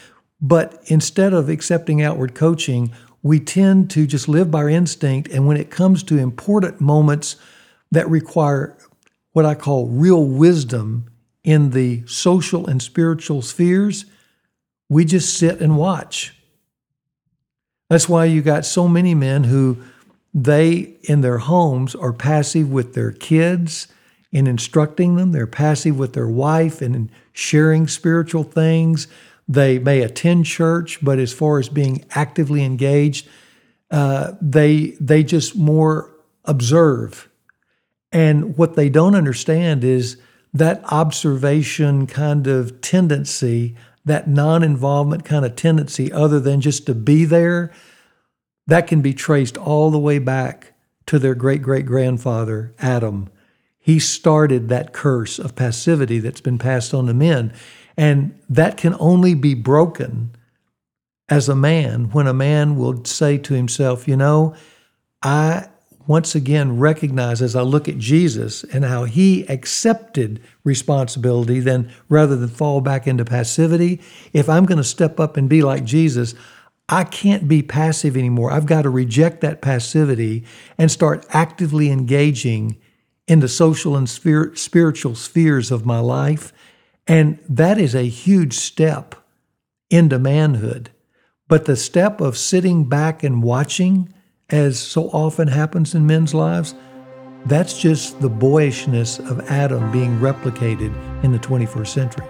but 0.41 0.83
instead 0.87 1.35
of 1.35 1.51
accepting 1.51 2.01
outward 2.03 2.35
coaching, 2.35 2.93
we 3.27 3.41
tend 3.41 3.91
to 3.91 4.07
just 4.07 4.29
live 4.29 4.51
by 4.51 4.69
instinct. 4.69 5.29
And 5.31 5.47
when 5.47 5.57
it 5.57 5.71
comes 5.71 6.03
to 6.05 6.19
important 6.19 6.81
moments 6.81 7.37
that 7.91 8.09
require 8.09 8.77
what 9.33 9.45
I 9.45 9.55
call 9.55 9.89
real 9.89 10.25
wisdom 10.25 11.11
in 11.43 11.71
the 11.71 12.05
social 12.07 12.67
and 12.67 12.81
spiritual 12.81 13.43
spheres, 13.43 14.07
we 14.89 15.05
just 15.05 15.37
sit 15.37 15.61
and 15.61 15.77
watch. 15.77 16.35
That's 17.91 18.09
why 18.09 18.25
you 18.27 18.43
got 18.43 18.65
so 18.65 18.89
many 18.89 19.15
men 19.15 19.45
who 19.45 19.79
they 20.33 20.95
in 21.03 21.21
their 21.21 21.39
homes 21.39 21.95
are 21.95 22.13
passive 22.13 22.71
with 22.71 22.95
their 22.95 23.13
kids 23.13 23.89
in 24.33 24.47
instructing 24.47 25.17
them. 25.17 25.33
They're 25.33 25.47
passive 25.47 25.99
with 25.99 26.13
their 26.13 26.29
wife 26.29 26.83
and 26.83 26.95
in 26.95 27.11
sharing 27.33 27.89
spiritual 27.89 28.45
things. 28.45 29.09
They 29.49 29.79
may 29.79 30.03
attend 30.03 30.47
church, 30.47 30.99
but 31.03 31.19
as 31.19 31.33
far 31.33 31.59
as 31.59 31.69
being 31.69 32.05
actively 32.11 32.65
engaged, 32.65 33.29
uh, 33.91 34.33
they 34.41 34.97
they 35.01 35.23
just 35.23 35.57
more 35.57 36.11
observe. 36.45 37.29
And 38.11 38.57
what 38.57 38.75
they 38.75 38.89
don't 38.89 39.15
understand 39.15 39.85
is 39.85 40.17
that 40.53 40.83
observation 40.91 42.07
kind 42.07 42.47
of 42.47 42.81
tendency, 42.81 43.77
that 44.05 44.29
non-involvement 44.29 45.25
kind 45.25 45.45
of 45.45 45.55
tendency, 45.55 46.13
other 46.13 46.41
than 46.41 46.61
just 46.61 46.87
to 46.87 46.95
be 46.95 47.25
there, 47.25 47.73
that 48.67 48.87
can 48.87 49.03
be 49.03 49.13
traced 49.13 49.59
all 49.59 49.91
the 49.91 49.99
way 49.99 50.19
back 50.19 50.73
to 51.07 51.19
their 51.19 51.35
great 51.35 51.63
great 51.63 51.87
grandfather, 51.87 52.75
Adam. 52.79 53.29
He 53.79 54.01
started 54.01 54.69
that 54.69 54.93
curse 54.93 55.39
of 55.39 55.55
passivity 55.55 56.19
that's 56.19 56.41
been 56.41 56.59
passed 56.59 56.93
on 56.93 57.07
to 57.07 57.15
men. 57.15 57.53
And 57.97 58.39
that 58.49 58.77
can 58.77 58.95
only 58.99 59.35
be 59.35 59.55
broken 59.55 60.35
as 61.29 61.49
a 61.49 61.57
man 61.57 62.11
when 62.11 62.27
a 62.27 62.35
man 62.35 62.77
will 62.77 63.05
say 63.05 63.39
to 63.39 63.55
himself, 63.55 64.07
You 64.07 64.17
know, 64.17 64.55
I 65.23 65.69
once 66.07 66.35
again 66.35 66.79
recognize 66.79 67.43
as 67.43 67.57
I 67.57 67.63
look 67.63 67.89
at 67.89 67.99
Jesus 67.99 68.63
and 68.65 68.85
how 68.85 69.05
he 69.05 69.45
accepted 69.49 70.41
responsibility, 70.63 71.59
then 71.59 71.91
rather 72.09 72.37
than 72.37 72.49
fall 72.49 72.81
back 72.81 73.07
into 73.07 73.25
passivity, 73.25 74.01
if 74.33 74.49
I'm 74.49 74.67
going 74.67 74.79
to 74.79 74.85
step 74.85 75.19
up 75.19 75.37
and 75.37 75.49
be 75.49 75.63
like 75.63 75.85
Jesus, 75.85 76.35
I 76.89 77.03
can't 77.03 77.49
be 77.49 77.63
passive 77.63 78.17
anymore. 78.17 78.53
I've 78.53 78.67
got 78.67 78.83
to 78.83 78.91
reject 78.91 79.41
that 79.41 79.61
passivity 79.61 80.45
and 80.79 80.91
start 80.91 81.27
actively 81.31 81.91
engaging 81.91 82.77
in 83.27 83.41
the 83.41 83.49
social 83.49 83.97
and 83.97 84.09
spiritual 84.09 85.17
spheres 85.17 85.73
of 85.73 85.85
my 85.85 85.99
life. 85.99 86.53
And 87.09 87.39
that 87.49 87.79
is 87.79 87.95
a 87.95 88.03
huge 88.03 88.55
step 88.55 89.15
into 89.91 90.19
manhood. 90.19 90.91
But 91.49 91.67
the 91.67 91.77
step 91.77 92.21
of 92.21 92.37
sitting 92.37 92.89
back 92.89 93.23
and 93.23 93.43
watching, 93.43 94.13
as 94.51 94.81
so 94.81 95.05
often 95.11 95.47
happens 95.49 95.95
in 95.95 96.07
men's 96.07 96.35
lives, 96.35 96.75
that's 97.45 97.79
just 97.79 98.21
the 98.21 98.29
boyishness 98.29 99.21
of 99.21 99.39
Adam 99.49 99.93
being 99.93 100.19
replicated 100.19 100.93
in 101.23 101.31
the 101.31 101.39
21st 101.39 101.87
century. 101.87 102.27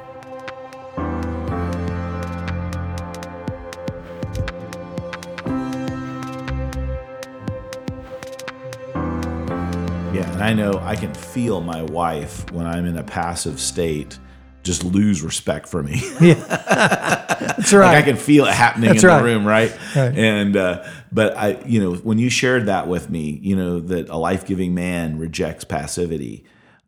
Yeah, 10.14 10.30
and 10.32 10.42
I 10.42 10.52
know 10.52 10.78
I 10.82 10.96
can 10.96 11.14
feel 11.14 11.62
my 11.62 11.80
wife 11.80 12.50
when 12.52 12.66
I'm 12.66 12.84
in 12.84 12.98
a 12.98 13.02
passive 13.02 13.58
state 13.58 14.18
just 14.66 14.84
lose 14.84 15.22
respect 15.22 15.68
for 15.68 15.82
me. 15.82 16.02
yeah, 16.20 16.34
that's 16.34 17.72
right. 17.72 17.94
Like 17.94 17.96
I 17.96 18.02
can 18.02 18.16
feel 18.16 18.44
it 18.44 18.52
happening 18.52 18.90
that's 18.90 19.02
in 19.02 19.08
right. 19.08 19.18
the 19.18 19.24
room, 19.24 19.46
right? 19.46 19.70
right. 19.94 20.16
And 20.16 20.56
uh, 20.56 20.86
but 21.10 21.36
I, 21.36 21.62
you 21.64 21.80
know, 21.80 21.94
when 21.94 22.18
you 22.18 22.28
shared 22.28 22.66
that 22.66 22.88
with 22.88 23.08
me, 23.08 23.38
you 23.42 23.56
know 23.56 23.80
that 23.80 24.08
a 24.08 24.16
life 24.16 24.46
giving 24.46 24.74
man 24.74 25.18
rejects 25.18 25.64
passivity. 25.64 26.44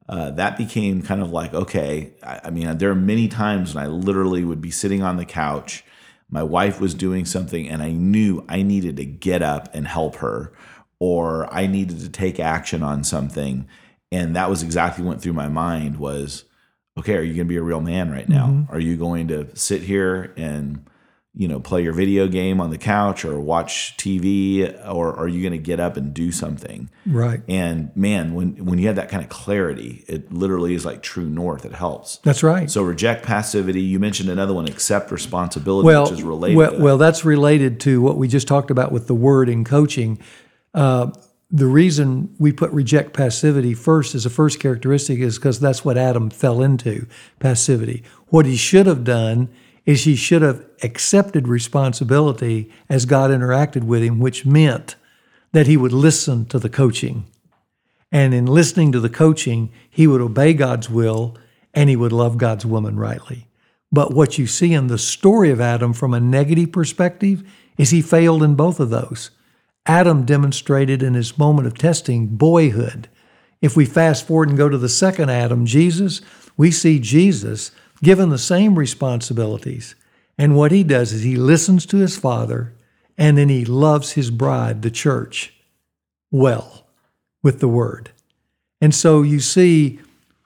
Uh, 0.09 0.31
that 0.33 0.57
became 0.57 1.03
kind 1.03 1.23
of 1.23 1.31
like 1.31 1.55
okay. 1.55 2.13
I, 2.23 2.41
I 2.45 2.51
mean, 2.51 2.77
there 2.79 2.91
are 2.91 2.97
many 2.97 3.29
times 3.29 3.75
when 3.75 3.85
I 3.85 3.87
literally 3.87 4.45
would 4.45 4.61
be 4.61 4.71
sitting 4.71 5.03
on 5.03 5.17
the 5.17 5.25
couch. 5.25 5.85
My 6.31 6.43
wife 6.43 6.79
was 6.79 6.93
doing 6.93 7.25
something, 7.25 7.69
and 7.69 7.83
I 7.83 7.93
knew 7.93 8.45
I 8.49 8.63
needed 8.63 8.99
to 8.99 9.07
get 9.07 9.43
up 9.43 9.71
and 9.75 9.87
help 9.89 10.17
her 10.17 10.53
or 10.99 11.53
I 11.53 11.67
needed 11.67 12.01
to 12.01 12.09
take 12.09 12.41
action 12.41 12.83
on 12.83 13.05
something. 13.05 13.69
And 14.11 14.35
that 14.37 14.51
was 14.51 14.63
exactly 14.63 15.05
what 15.05 15.11
went 15.11 15.23
through 15.23 15.35
my 15.35 15.49
mind 15.49 15.99
was, 15.99 16.45
okay, 16.99 17.17
are 17.17 17.23
you 17.23 17.35
going 17.35 17.47
to 17.47 17.53
be 17.53 17.57
a 17.57 17.63
real 17.63 17.81
man 17.81 18.11
right 18.11 18.29
now? 18.29 18.47
Mm-hmm. 18.47 18.73
Are 18.73 18.81
you 18.81 18.97
going 18.97 19.29
to 19.29 19.55
sit 19.57 19.83
here 19.83 20.33
and, 20.37 20.85
you 21.35 21.47
know, 21.47 21.61
play 21.61 21.83
your 21.83 21.93
video 21.93 22.27
game 22.27 22.61
on 22.61 22.71
the 22.71 22.79
couch 22.79 23.25
or 23.25 23.41
watch 23.41 23.97
TV 23.97 24.75
or 24.89 25.17
are 25.17 25.29
you 25.29 25.41
going 25.41 25.53
to 25.53 25.65
get 25.65 25.79
up 25.79 25.97
and 25.97 26.13
do 26.13 26.33
something? 26.33 26.91
Right. 27.07 27.41
And 27.49 27.95
man, 27.97 28.35
when 28.35 28.65
when 28.65 28.79
you 28.79 28.89
have 28.89 28.97
that 28.97 29.09
kind 29.09 29.23
of 29.23 29.29
clarity, 29.29 30.05
it 30.09 30.33
literally 30.33 30.75
is 30.75 30.85
like 30.85 31.03
true 31.03 31.29
north. 31.29 31.65
It 31.65 31.73
helps. 31.73 32.17
That's 32.19 32.43
right. 32.43 32.69
So 32.69 32.83
reject 32.83 33.25
passivity. 33.25 33.83
You 33.83 34.01
mentioned 34.01 34.29
another 34.29 34.55
one, 34.55 34.67
accept 34.67 35.13
responsibility, 35.13 35.87
well, 35.87 36.05
which 36.05 36.13
is 36.13 36.23
related. 36.23 36.57
Well, 36.57 36.71
that. 36.73 36.81
well, 36.81 36.99
that's 36.99 37.25
related 37.25 37.81
to 37.81 38.03
what 38.03 38.17
we 38.17 38.27
just 38.27 38.49
talked 38.49 38.71
about 38.71 38.91
with 38.91 39.07
the 39.07 39.15
word 39.15 39.49
in 39.49 39.65
coaching. 39.65 40.19
Uh, 40.75 41.13
the 41.51 41.67
reason 41.67 42.35
we 42.39 42.53
put 42.53 42.71
reject 42.73 43.15
passivity 43.15 43.73
first 43.73 44.15
as 44.15 44.27
a 44.27 44.31
first 44.31 44.61
characteristic 44.61 45.19
is 45.19 45.39
because 45.39 45.61
that's 45.61 45.85
what 45.85 45.97
Adam 45.97 46.29
fell 46.29 46.63
into 46.63 47.07
passivity. 47.39 48.03
What 48.29 48.45
he 48.45 48.57
should 48.57 48.87
have 48.87 49.05
done 49.05 49.49
is 49.87 50.05
he 50.05 50.17
should 50.17 50.43
have 50.43 50.65
accepted 50.83 51.49
responsibility 51.49 52.71
as 52.91 53.07
God 53.07 53.31
interacted 53.31 53.85
with 53.85 54.03
him, 54.03 54.19
which 54.19 54.45
meant 54.45 54.97
that 55.53 55.67
he 55.67 55.79
would 55.79 55.93
listen 55.93 56.45
to 56.47 56.59
the 56.59 56.69
coaching. 56.69 57.25
And 58.13 58.35
in 58.35 58.45
listening 58.45 58.93
to 58.93 59.01
the 59.01 59.09
coaching, 59.09 59.71
he 59.89 60.07
would 60.07 60.21
obey 60.21 60.53
God's 60.53 60.91
will 60.91 61.37
and 61.73 61.89
he 61.89 61.97
would 61.97 62.13
love 62.13 62.37
God's 62.37 62.67
woman 62.67 62.99
rightly. 62.99 63.47
But 63.91 64.13
what 64.13 64.37
you 64.37 64.47
see 64.47 64.75
in 64.75 64.89
the 64.89 64.99
story 64.99 65.51
of 65.51 65.61
Adam 65.61 65.95
from 65.95 66.13
a 66.13 66.21
negative 66.21 66.73
perspective 66.73 67.43
is 67.79 67.91
he 67.91 68.03
failed 68.03 68.43
in 68.43 68.55
both 68.55 68.81
of 68.81 68.91
those. 68.91 69.31
Adam 69.89 70.27
demonstrated 70.27 71.03
in 71.03 71.15
his 71.15 71.39
moment 71.39 71.67
of 71.67 71.77
testing 71.77 72.27
boyhood. 72.27 73.09
If 73.63 73.75
we 73.75 73.87
fast 73.87 74.27
forward 74.27 74.51
and 74.51 74.59
go 74.59 74.69
to 74.69 74.77
the 74.77 74.89
second 74.89 75.31
Adam, 75.31 75.65
Jesus, 75.65 76.21
we 76.59 76.71
see 76.71 76.99
Jesus 77.01 77.73
given 78.03 78.29
the 78.29 78.39
same 78.39 78.79
responsibilities. 78.79 79.95
And 80.37 80.55
what 80.55 80.71
he 80.71 80.85
does 80.85 81.13
is 81.13 81.23
he 81.23 81.37
listens 81.37 81.87
to 81.87 81.97
his 81.97 82.17
father 82.19 82.75
and 83.17 83.37
then 83.37 83.49
he 83.49 83.65
loves 83.65 84.13
his 84.13 84.31
bride, 84.31 84.83
the 84.83 84.91
church, 84.91 85.55
well 86.31 86.87
with 87.43 87.59
the 87.59 87.67
word. 87.67 88.11
And 88.81 88.95
so 88.95 89.23
you 89.23 89.41
see 89.41 89.99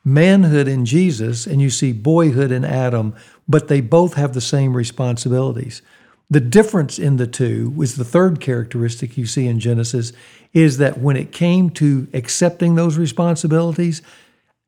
manhood 0.05 0.68
in 0.68 0.87
Jesus 0.87 1.46
and 1.46 1.61
you 1.61 1.68
see 1.68 1.92
boyhood 1.92 2.50
in 2.50 2.64
Adam, 2.64 3.14
but 3.46 3.68
they 3.68 3.81
both 3.81 4.14
have 4.14 4.33
the 4.33 4.40
same 4.40 4.74
responsibilities. 4.74 5.83
The 6.31 6.41
difference 6.41 6.99
in 6.99 7.17
the 7.17 7.27
two 7.27 7.71
was 7.71 7.97
the 7.97 8.05
third 8.05 8.41
characteristic 8.41 9.19
you 9.19 9.27
see 9.27 9.47
in 9.47 9.61
Genesis 9.61 10.13
is 10.53 10.79
that 10.79 10.99
when 10.99 11.17
it 11.17 11.33
came 11.33 11.71
to 11.71 12.09
accepting 12.15 12.75
those 12.75 12.97
responsibilities, 12.97 14.03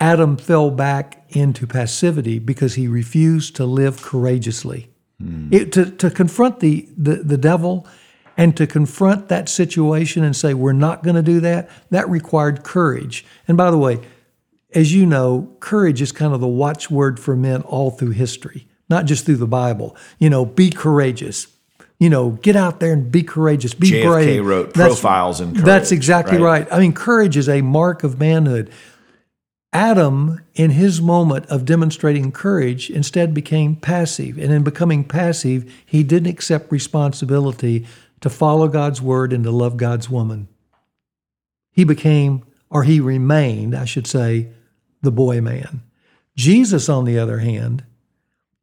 Adam 0.01 0.37
fell 0.37 0.71
back 0.71 1.25
into 1.31 1.67
passivity 1.67 2.39
because 2.39 2.75
he 2.75 2.89
refused 2.89 3.57
to 3.57 3.65
live 3.65 4.03
courageously. 4.03 4.91
Hmm. 5.21 5.49
It, 5.53 5.73
to, 5.73 5.91
to 5.91 6.11
confront 6.11 6.61
the, 6.61 6.89
the, 6.97 7.17
the 7.17 7.39
devil 7.39 7.87
and 8.37 8.57
to 8.57 8.67
confront 8.67 9.29
that 9.29 9.49
situation 9.49 10.25
and 10.25 10.35
say, 10.35 10.55
we're 10.55 10.73
not 10.73 11.03
going 11.03 11.17
to 11.17 11.23
do 11.23 11.41
that, 11.41 11.71
that 11.91 12.09
required 12.09 12.65
courage. 12.65 13.25
And 13.47 13.57
by 13.57 13.71
the 13.71 13.79
way, 13.79 14.01
as 14.75 14.93
you 14.93 15.07
know, 15.07 15.55
courage 15.61 16.03
is 16.03 16.11
kind 16.11 16.35
of 16.35 16.41
the 16.41 16.49
watchword 16.49 17.21
for 17.21 17.37
men 17.37 17.63
all 17.63 17.91
through 17.93 18.11
history, 18.11 18.67
not 18.89 19.07
just 19.07 19.25
through 19.27 19.37
the 19.37 19.47
Bible. 19.47 19.97
You 20.19 20.31
know, 20.31 20.45
be 20.45 20.71
courageous. 20.71 21.47
You 21.99 22.11
know, 22.11 22.31
get 22.31 22.57
out 22.57 22.81
there 22.81 22.93
and 22.93 23.11
be 23.11 23.23
courageous, 23.23 23.73
be 23.73 23.91
JFK 23.91 24.05
brave. 24.07 24.45
wrote 24.47 24.75
That's- 24.75 25.01
profiles 25.01 25.41
and 25.41 25.53
courage. 25.55 25.65
That's 25.65 25.93
exactly 25.93 26.39
right? 26.39 26.67
right. 26.69 26.73
I 26.73 26.81
mean, 26.81 26.93
courage 26.93 27.37
is 27.37 27.49
a 27.49 27.63
mark 27.63 28.03
of 28.05 28.19
manhood. 28.19 28.71
Adam, 29.73 30.41
in 30.55 30.71
his 30.71 31.01
moment 31.01 31.47
of 31.47 31.65
demonstrating 31.65 32.31
courage, 32.31 32.91
instead 32.91 33.35
became 33.35 33.75
passive. 33.75 34.39
And 34.39 34.53
in 34.53 34.63
becoming 34.63 35.03
passive, 35.05 35.73
he 35.85 36.03
didn't 36.05 36.31
accept 36.31 36.71
responsibility 36.71 37.87
to 38.21 38.31
follow 38.31 38.69
God's 38.69 39.03
word 39.03 39.33
and 39.33 39.43
to 39.45 39.51
love 39.51 39.77
God's 39.77 40.09
woman. 40.09 40.49
He 41.73 41.83
became, 41.85 42.45
or 42.71 42.85
he 42.85 43.01
remained, 43.01 43.75
I 43.75 43.85
should 43.85 44.07
say, 44.07 44.51
the 45.03 45.11
boy 45.11 45.41
man. 45.41 45.83
Jesus, 46.37 46.89
on 46.89 47.05
the 47.05 47.19
other 47.19 47.39
hand, 47.39 47.85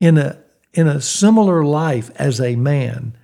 in 0.01 0.17
a, 0.17 0.37
in 0.73 0.87
a 0.87 0.99
similar 0.99 1.63
life 1.63 2.09
as 2.15 2.41
a 2.41 2.57
man, 2.57 3.15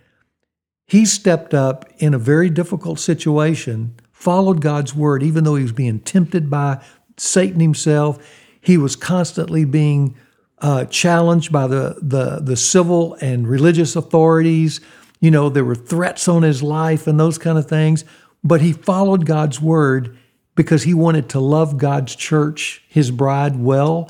he 0.88 1.06
stepped 1.06 1.54
up 1.54 1.86
in 1.98 2.14
a 2.14 2.20
very 2.20 2.50
difficult 2.50 3.00
situation, 3.00 3.96
followed 4.14 4.62
God's 4.62 4.96
word, 4.96 5.22
even 5.22 5.44
though 5.44 5.56
he 5.56 5.64
was 5.64 5.74
being 5.74 6.00
tempted 6.00 6.50
by 6.50 6.82
Satan 7.18 7.60
himself. 7.60 8.26
He 8.62 8.78
was 8.78 8.96
constantly 8.96 9.66
being 9.66 10.16
uh, 10.60 10.86
challenged 10.86 11.52
by 11.52 11.68
the, 11.68 11.98
the, 12.02 12.40
the 12.42 12.56
civil 12.56 13.16
and 13.16 13.48
religious 13.48 13.96
authorities. 13.96 14.80
You 15.20 15.32
know, 15.32 15.50
there 15.50 15.66
were 15.66 15.76
threats 15.76 16.28
on 16.28 16.44
his 16.44 16.64
life 16.64 17.08
and 17.08 17.20
those 17.20 17.38
kind 17.38 17.58
of 17.58 17.68
things. 17.68 18.06
But 18.44 18.62
he 18.62 18.72
followed 18.72 19.26
God's 19.26 19.60
word 19.60 20.18
because 20.56 20.84
he 20.84 20.94
wanted 20.94 21.30
to 21.30 21.40
love 21.40 21.78
God's 21.78 22.16
church, 22.16 22.84
his 22.88 23.12
bride, 23.12 23.58
well. 23.58 24.10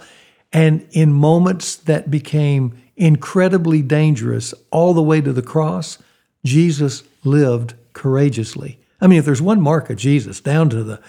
And 0.53 0.87
in 0.91 1.11
moments 1.13 1.75
that 1.75 2.09
became 2.09 2.81
incredibly 2.95 3.81
dangerous, 3.81 4.53
all 4.71 4.93
the 4.93 5.03
way 5.03 5.21
to 5.21 5.33
the 5.33 5.41
cross, 5.41 5.97
Jesus 6.45 7.03
lived 7.23 7.75
courageously. 7.93 8.79
I 8.99 9.07
mean, 9.07 9.19
if 9.19 9.25
there's 9.25 9.41
one 9.41 9.61
mark 9.61 9.89
of 9.89 9.97
Jesus 9.97 10.39
down 10.39 10.69
to 10.69 10.83
the, 10.83 11.01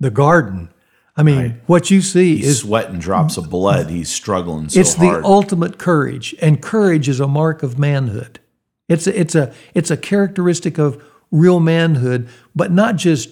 the 0.00 0.10
garden, 0.10 0.70
I 1.16 1.22
mean, 1.22 1.60
what 1.66 1.90
you 1.90 2.00
see 2.00 2.36
He's 2.36 2.48
is 2.48 2.58
sweating 2.60 2.98
drops 2.98 3.36
of 3.36 3.48
blood. 3.48 3.88
He's 3.88 4.10
struggling 4.10 4.68
so 4.68 4.80
it's 4.80 4.94
hard. 4.94 5.22
the 5.22 5.26
ultimate 5.26 5.78
courage, 5.78 6.34
and 6.42 6.60
courage 6.60 7.08
is 7.08 7.20
a 7.20 7.28
mark 7.28 7.62
of 7.62 7.78
manhood. 7.78 8.40
It's 8.88 9.06
a, 9.06 9.18
it's 9.18 9.34
a 9.34 9.54
it's 9.74 9.92
a 9.92 9.96
characteristic 9.96 10.76
of 10.76 11.02
real 11.30 11.60
manhood, 11.60 12.28
but 12.54 12.72
not 12.72 12.96
just 12.96 13.30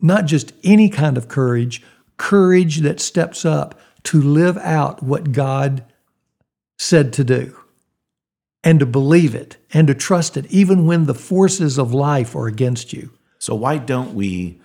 not 0.00 0.26
just 0.26 0.52
any 0.62 0.88
kind 0.88 1.16
of 1.16 1.26
courage. 1.26 1.82
Courage 2.16 2.78
that 2.78 3.00
steps 3.00 3.44
up 3.44 3.78
to 4.04 4.20
live 4.20 4.56
out 4.58 5.02
what 5.02 5.32
God 5.32 5.84
said 6.78 7.12
to 7.14 7.24
do, 7.24 7.56
and 8.62 8.80
to 8.80 8.86
believe 8.86 9.34
it, 9.34 9.56
and 9.72 9.86
to 9.88 9.94
trust 9.94 10.36
it, 10.36 10.46
even 10.46 10.86
when 10.86 11.06
the 11.06 11.14
forces 11.14 11.78
of 11.78 11.92
life 11.94 12.34
are 12.34 12.46
against 12.46 12.92
you. 12.92 13.10
So 13.38 13.54
why 13.54 13.78
don't 13.78 14.14
we? 14.14 14.60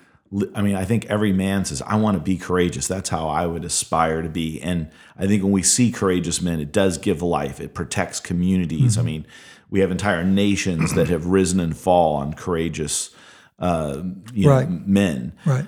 I 0.54 0.62
mean, 0.62 0.75
I 0.75 0.86
think 0.86 1.06
every 1.08 1.34
man 1.34 1.65
says, 1.65 1.82
"I 1.82 1.95
want 1.95 2.15
to 2.15 2.21
be 2.23 2.38
courageous." 2.38 2.88
That's 2.88 3.10
how 3.10 3.28
I 3.28 3.47
would 3.47 3.65
aspire 3.65 4.21
to 4.21 4.30
be. 4.30 4.62
And 4.62 4.89
I 5.17 5.25
think 5.25 5.41
when 5.43 5.52
we 5.52 5.63
see 5.63 5.91
courageous 5.91 6.41
men, 6.41 6.60
it 6.60 6.71
does 6.71 6.97
give 6.97 7.21
life. 7.21 7.60
It 7.60 7.73
protects 7.73 8.19
communities. 8.19 8.91
Mm-hmm. 8.93 8.99
I 8.99 9.04
mean, 9.04 9.28
we 9.71 9.80
have 9.80 9.89
entire 9.91 10.23
nations 10.23 10.93
that 10.93 11.10
have 11.10 11.25
risen 11.25 11.60
and 11.60 11.75
fall 11.75 12.15
on 12.15 12.34
courageous 12.34 13.10
uh, 13.58 14.02
you 14.34 14.45
know, 14.45 14.52
Right. 14.52 14.69
men. 14.88 15.34
Right. 15.45 15.65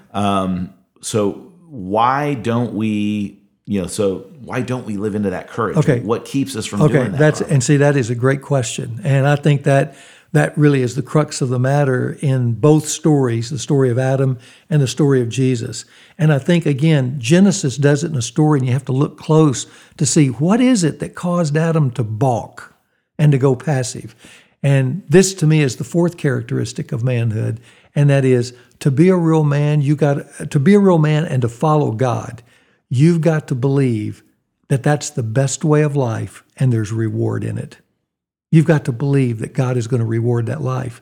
So 1.01 1.31
why 1.67 2.35
don't 2.35 2.73
we? 2.73 3.40
You 3.71 3.83
know, 3.83 3.87
so 3.87 4.29
why 4.41 4.59
don't 4.59 4.85
we 4.85 4.97
live 4.97 5.15
into 5.15 5.29
that 5.29 5.47
courage? 5.47 5.77
Okay. 5.77 6.01
What 6.01 6.25
keeps 6.25 6.57
us 6.57 6.65
from 6.65 6.81
Okay, 6.81 6.93
doing 6.95 7.11
that? 7.13 7.17
that's 7.17 7.39
and 7.39 7.63
see 7.63 7.77
that 7.77 7.95
is 7.95 8.09
a 8.09 8.15
great 8.15 8.41
question, 8.41 8.99
and 9.01 9.25
I 9.25 9.37
think 9.37 9.63
that 9.63 9.95
that 10.33 10.57
really 10.57 10.81
is 10.81 10.95
the 10.95 11.01
crux 11.01 11.39
of 11.39 11.47
the 11.47 11.57
matter 11.57 12.17
in 12.21 12.51
both 12.51 12.85
stories, 12.85 13.49
the 13.49 13.57
story 13.57 13.89
of 13.89 13.97
Adam 13.97 14.39
and 14.69 14.81
the 14.81 14.89
story 14.89 15.21
of 15.21 15.29
Jesus. 15.29 15.85
And 16.17 16.33
I 16.33 16.37
think 16.37 16.65
again, 16.65 17.15
Genesis 17.17 17.77
does 17.77 18.03
it 18.03 18.11
in 18.11 18.17
a 18.17 18.21
story, 18.21 18.59
and 18.59 18.67
you 18.67 18.73
have 18.73 18.83
to 18.85 18.91
look 18.91 19.17
close 19.17 19.67
to 19.95 20.05
see 20.05 20.27
what 20.27 20.59
is 20.59 20.83
it 20.83 20.99
that 20.99 21.15
caused 21.15 21.55
Adam 21.55 21.91
to 21.91 22.03
balk 22.03 22.75
and 23.17 23.31
to 23.31 23.37
go 23.37 23.55
passive. 23.55 24.15
And 24.61 25.01
this, 25.07 25.33
to 25.35 25.47
me, 25.47 25.61
is 25.61 25.77
the 25.77 25.85
fourth 25.85 26.17
characteristic 26.17 26.91
of 26.91 27.05
manhood, 27.05 27.61
and 27.95 28.09
that 28.09 28.25
is 28.25 28.53
to 28.79 28.91
be 28.91 29.07
a 29.07 29.15
real 29.15 29.45
man. 29.45 29.81
You 29.81 29.95
got 29.95 30.51
to 30.51 30.59
be 30.59 30.73
a 30.73 30.79
real 30.79 30.97
man 30.99 31.23
and 31.23 31.41
to 31.41 31.47
follow 31.47 31.91
God. 31.93 32.43
You've 32.93 33.21
got 33.21 33.47
to 33.47 33.55
believe 33.55 34.21
that 34.67 34.83
that's 34.83 35.09
the 35.09 35.23
best 35.23 35.63
way 35.63 35.81
of 35.81 35.95
life 35.95 36.43
and 36.57 36.73
there's 36.73 36.91
reward 36.91 37.45
in 37.45 37.57
it. 37.57 37.77
You've 38.51 38.65
got 38.65 38.83
to 38.83 38.91
believe 38.91 39.39
that 39.39 39.53
God 39.53 39.77
is 39.77 39.87
going 39.87 40.01
to 40.01 40.05
reward 40.05 40.45
that 40.47 40.61
life. 40.61 41.01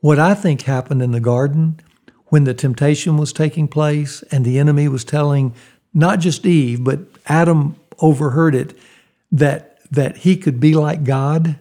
What 0.00 0.18
I 0.18 0.34
think 0.34 0.62
happened 0.62 1.00
in 1.00 1.12
the 1.12 1.20
garden 1.20 1.80
when 2.26 2.44
the 2.44 2.52
temptation 2.52 3.16
was 3.16 3.32
taking 3.32 3.68
place 3.68 4.22
and 4.30 4.44
the 4.44 4.58
enemy 4.58 4.86
was 4.86 5.02
telling 5.02 5.54
not 5.94 6.20
just 6.20 6.44
Eve, 6.44 6.84
but 6.84 7.00
Adam 7.24 7.76
overheard 8.00 8.54
it 8.54 8.76
that 9.32 9.78
that 9.90 10.18
he 10.18 10.36
could 10.36 10.60
be 10.60 10.74
like 10.74 11.04
God 11.04 11.56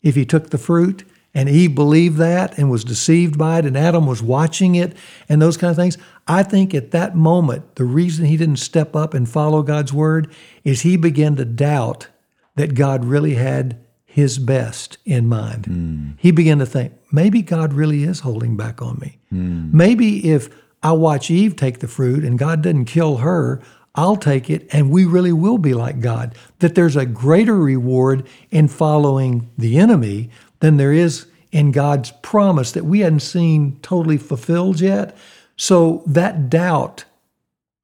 if 0.00 0.14
he 0.14 0.24
took 0.24 0.50
the 0.50 0.58
fruit 0.58 1.02
and 1.34 1.48
Eve 1.48 1.74
believed 1.74 2.16
that 2.18 2.58
and 2.58 2.70
was 2.70 2.84
deceived 2.84 3.38
by 3.38 3.58
it 3.58 3.64
and 3.64 3.76
Adam 3.76 4.06
was 4.06 4.22
watching 4.22 4.74
it 4.74 4.96
and 5.28 5.40
those 5.40 5.56
kind 5.56 5.70
of 5.70 5.76
things. 5.76 5.98
I 6.26 6.42
think 6.42 6.74
at 6.74 6.90
that 6.92 7.16
moment 7.16 7.76
the 7.76 7.84
reason 7.84 8.24
he 8.24 8.36
didn't 8.36 8.56
step 8.56 8.96
up 8.96 9.14
and 9.14 9.28
follow 9.28 9.62
God's 9.62 9.92
word 9.92 10.32
is 10.64 10.82
he 10.82 10.96
began 10.96 11.36
to 11.36 11.44
doubt 11.44 12.08
that 12.56 12.74
God 12.74 13.04
really 13.04 13.34
had 13.34 13.78
his 14.04 14.38
best 14.38 14.98
in 15.04 15.26
mind. 15.28 15.66
Hmm. 15.66 16.10
He 16.18 16.30
began 16.30 16.58
to 16.58 16.66
think, 16.66 16.92
maybe 17.12 17.42
God 17.42 17.72
really 17.72 18.02
is 18.02 18.20
holding 18.20 18.56
back 18.56 18.82
on 18.82 18.98
me. 18.98 19.18
Hmm. 19.30 19.68
Maybe 19.76 20.30
if 20.30 20.48
I 20.82 20.92
watch 20.92 21.30
Eve 21.30 21.56
take 21.56 21.78
the 21.78 21.88
fruit 21.88 22.24
and 22.24 22.38
God 22.38 22.62
doesn't 22.62 22.86
kill 22.86 23.18
her, 23.18 23.60
I'll 23.94 24.16
take 24.16 24.48
it 24.48 24.66
and 24.72 24.90
we 24.90 25.04
really 25.04 25.32
will 25.32 25.58
be 25.58 25.74
like 25.74 26.00
God. 26.00 26.34
That 26.60 26.74
there's 26.74 26.96
a 26.96 27.06
greater 27.06 27.56
reward 27.56 28.26
in 28.50 28.68
following 28.68 29.50
the 29.58 29.78
enemy 29.78 30.30
than 30.60 30.76
there 30.76 30.92
is 30.92 31.26
in 31.50 31.72
God's 31.72 32.10
promise 32.22 32.72
that 32.72 32.84
we 32.84 33.00
hadn't 33.00 33.20
seen 33.20 33.78
totally 33.80 34.18
fulfilled 34.18 34.80
yet. 34.80 35.16
So 35.56 36.02
that 36.06 36.50
doubt 36.50 37.04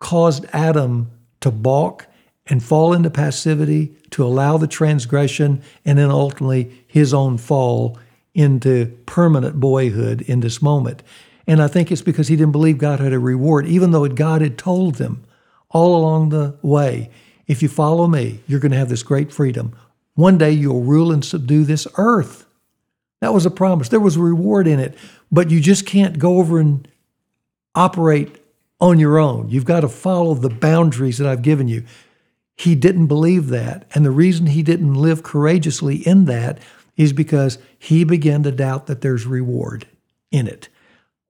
caused 0.00 0.44
Adam 0.52 1.10
to 1.40 1.50
balk 1.50 2.06
and 2.46 2.62
fall 2.62 2.92
into 2.92 3.08
passivity, 3.08 3.94
to 4.10 4.24
allow 4.24 4.58
the 4.58 4.66
transgression, 4.66 5.62
and 5.84 5.98
then 5.98 6.10
ultimately 6.10 6.84
his 6.86 7.14
own 7.14 7.38
fall 7.38 7.98
into 8.34 8.86
permanent 9.06 9.58
boyhood 9.58 10.20
in 10.22 10.40
this 10.40 10.60
moment. 10.60 11.02
And 11.46 11.62
I 11.62 11.68
think 11.68 11.90
it's 11.90 12.02
because 12.02 12.28
he 12.28 12.36
didn't 12.36 12.52
believe 12.52 12.78
God 12.78 13.00
had 13.00 13.12
a 13.12 13.18
reward, 13.18 13.66
even 13.66 13.92
though 13.92 14.06
God 14.08 14.42
had 14.42 14.58
told 14.58 14.96
them 14.96 15.24
all 15.70 15.96
along 15.96 16.28
the 16.28 16.56
way 16.62 17.10
if 17.46 17.62
you 17.62 17.68
follow 17.68 18.06
me, 18.06 18.40
you're 18.46 18.60
going 18.60 18.72
to 18.72 18.78
have 18.78 18.88
this 18.88 19.02
great 19.02 19.32
freedom. 19.32 19.76
One 20.14 20.38
day 20.38 20.52
you'll 20.52 20.82
rule 20.82 21.12
and 21.12 21.24
subdue 21.24 21.64
this 21.64 21.86
earth. 21.96 22.43
That 23.24 23.32
was 23.32 23.46
a 23.46 23.50
promise. 23.50 23.88
There 23.88 24.00
was 24.00 24.16
a 24.16 24.20
reward 24.22 24.66
in 24.66 24.78
it, 24.78 24.98
but 25.32 25.50
you 25.50 25.58
just 25.58 25.86
can't 25.86 26.18
go 26.18 26.40
over 26.40 26.60
and 26.60 26.86
operate 27.74 28.36
on 28.82 28.98
your 28.98 29.18
own. 29.18 29.48
You've 29.48 29.64
got 29.64 29.80
to 29.80 29.88
follow 29.88 30.34
the 30.34 30.50
boundaries 30.50 31.16
that 31.16 31.26
I've 31.26 31.40
given 31.40 31.66
you. 31.66 31.84
He 32.54 32.74
didn't 32.74 33.06
believe 33.06 33.46
that. 33.48 33.88
And 33.94 34.04
the 34.04 34.10
reason 34.10 34.48
he 34.48 34.62
didn't 34.62 34.92
live 34.92 35.22
courageously 35.22 36.06
in 36.06 36.26
that 36.26 36.58
is 36.98 37.14
because 37.14 37.56
he 37.78 38.04
began 38.04 38.42
to 38.42 38.52
doubt 38.52 38.88
that 38.88 39.00
there's 39.00 39.24
reward 39.24 39.86
in 40.30 40.46
it. 40.46 40.68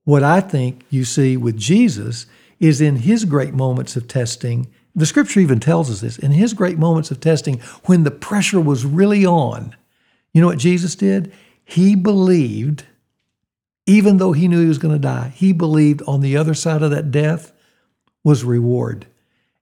What 0.03 0.25
I 0.25 0.41
think 0.41 0.85
you 0.91 1.05
see 1.05 1.37
with 1.37 1.57
Jesus 1.57 2.27
is 2.59 2.81
in 2.81 2.97
his 2.97 3.25
great 3.25 3.55
moments 3.55 3.95
of 3.95 4.09
testing, 4.09 4.67
the 4.97 5.07
scripture 5.07 5.39
even 5.39 5.61
tells 5.61 5.93
us 5.93 6.01
this, 6.01 6.19
in 6.19 6.33
his 6.33 6.55
great 6.55 6.77
moments 6.77 7.13
of 7.13 7.21
testing, 7.21 7.61
when 7.85 8.03
the 8.03 8.11
pressure 8.11 8.61
was 8.61 8.85
really 8.85 9.25
on, 9.25 9.77
you 10.33 10.41
know 10.41 10.49
what 10.49 10.59
Jesus 10.59 10.97
did? 10.97 11.33
He 11.65 11.95
believed, 11.95 12.85
even 13.87 14.19
though 14.19 14.33
he 14.33 14.49
knew 14.49 14.61
he 14.61 14.69
was 14.69 14.79
going 14.79 14.95
to 14.95 14.99
die, 14.99 15.33
he 15.35 15.53
believed 15.53 16.03
on 16.07 16.21
the 16.21 16.37
other 16.37 16.55
side 16.55 16.83
of 16.83 16.91
that 16.91 17.11
death 17.11 17.53
was 18.23 18.45
reward. 18.45 19.07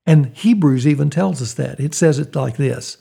And 0.07 0.37
Hebrews 0.37 0.87
even 0.87 1.11
tells 1.11 1.41
us 1.41 1.55
that. 1.55 1.79
It 1.79 1.95
says 1.95 2.19
it 2.19 2.35
like 2.35 2.57
this 2.57 2.99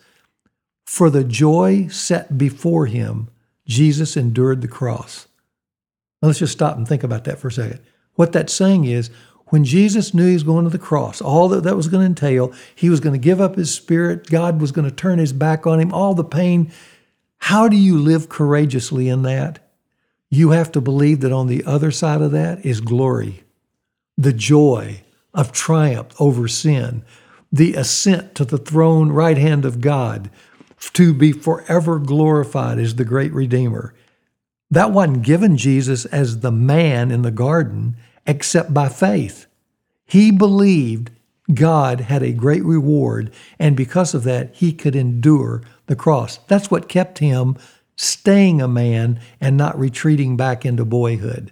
For 0.85 1.09
the 1.09 1.23
joy 1.23 1.87
set 1.87 2.37
before 2.37 2.85
him, 2.85 3.29
Jesus 3.67 4.15
endured 4.17 4.61
the 4.61 4.67
cross. 4.67 5.27
Now 6.21 6.27
let's 6.27 6.39
just 6.39 6.53
stop 6.53 6.77
and 6.77 6.87
think 6.87 7.03
about 7.03 7.23
that 7.23 7.39
for 7.39 7.47
a 7.47 7.51
second. 7.51 7.79
What 8.15 8.33
that's 8.33 8.53
saying 8.53 8.85
is, 8.85 9.09
when 9.47 9.63
Jesus 9.65 10.13
knew 10.13 10.27
he 10.27 10.33
was 10.33 10.43
going 10.43 10.63
to 10.63 10.69
the 10.69 10.77
cross, 10.77 11.21
all 11.21 11.49
that 11.49 11.63
that 11.63 11.75
was 11.75 11.87
going 11.87 12.01
to 12.01 12.05
entail, 12.05 12.53
he 12.73 12.89
was 12.89 12.99
going 12.99 13.13
to 13.13 13.19
give 13.19 13.41
up 13.41 13.55
his 13.55 13.73
spirit, 13.73 14.29
God 14.29 14.61
was 14.61 14.71
going 14.71 14.89
to 14.89 14.95
turn 14.95 15.19
his 15.19 15.33
back 15.33 15.67
on 15.67 15.79
him, 15.79 15.93
all 15.93 16.13
the 16.13 16.23
pain. 16.23 16.71
How 17.41 17.67
do 17.67 17.75
you 17.75 17.97
live 17.97 18.29
courageously 18.29 19.09
in 19.09 19.23
that? 19.23 19.67
You 20.29 20.51
have 20.51 20.71
to 20.73 20.81
believe 20.81 21.21
that 21.21 21.31
on 21.31 21.47
the 21.47 21.63
other 21.65 21.91
side 21.91 22.21
of 22.21 22.31
that 22.31 22.65
is 22.65 22.81
glory, 22.81 23.43
the 24.17 24.31
joy 24.31 25.01
of 25.33 25.51
triumph 25.51 26.13
over 26.19 26.47
sin, 26.47 27.03
the 27.51 27.73
ascent 27.73 28.35
to 28.35 28.45
the 28.45 28.59
throne 28.59 29.11
right 29.11 29.37
hand 29.37 29.65
of 29.65 29.81
God, 29.81 30.29
to 30.93 31.13
be 31.13 31.31
forever 31.31 31.99
glorified 31.99 32.77
as 32.77 32.95
the 32.95 33.05
great 33.05 33.33
Redeemer. 33.33 33.93
That 34.69 34.91
wasn't 34.91 35.23
given 35.23 35.57
Jesus 35.57 36.05
as 36.05 36.39
the 36.39 36.51
man 36.51 37.11
in 37.11 37.23
the 37.23 37.31
garden 37.31 37.97
except 38.25 38.73
by 38.73 38.87
faith. 38.87 39.47
He 40.05 40.31
believed 40.31 41.09
God 41.53 42.01
had 42.01 42.23
a 42.23 42.31
great 42.31 42.63
reward, 42.63 43.33
and 43.59 43.75
because 43.75 44.13
of 44.13 44.23
that, 44.23 44.55
he 44.55 44.73
could 44.73 44.95
endure 44.95 45.63
the 45.87 45.95
cross. 45.95 46.37
That's 46.47 46.71
what 46.71 46.89
kept 46.89 47.19
him 47.19 47.57
staying 47.95 48.61
a 48.61 48.67
man 48.67 49.19
and 49.39 49.57
not 49.57 49.77
retreating 49.77 50.37
back 50.37 50.65
into 50.65 50.85
boyhood. 50.85 51.51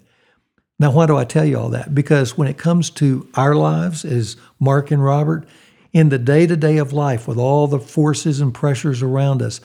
Now, 0.80 0.92
why 0.92 1.06
do 1.06 1.18
I 1.18 1.26
tell 1.26 1.46
you 1.46 1.60
all 1.60 1.70
that? 1.70 1.94
Because 1.94 2.38
when 2.38 2.48
it 2.48 2.58
comes 2.58 2.90
to 2.92 3.28
our 3.36 3.54
lives, 3.54 4.06
as 4.06 4.38
Mark 4.60 4.92
and 4.92 5.04
Robert, 5.04 5.46
in 5.92 6.10
the 6.10 6.18
day 6.20 6.48
to 6.48 6.56
day 6.56 6.78
of 6.78 6.94
life 6.94 7.28
with 7.28 7.38
all 7.38 7.68
the 7.68 7.80
forces 7.80 8.40
and 8.40 8.54
pressures 8.54 9.02
around 9.02 9.42
us, 9.42 9.60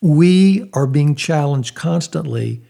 we 0.00 0.68
are 0.72 0.86
being 0.86 1.14
challenged 1.14 1.74
constantly 1.74 2.62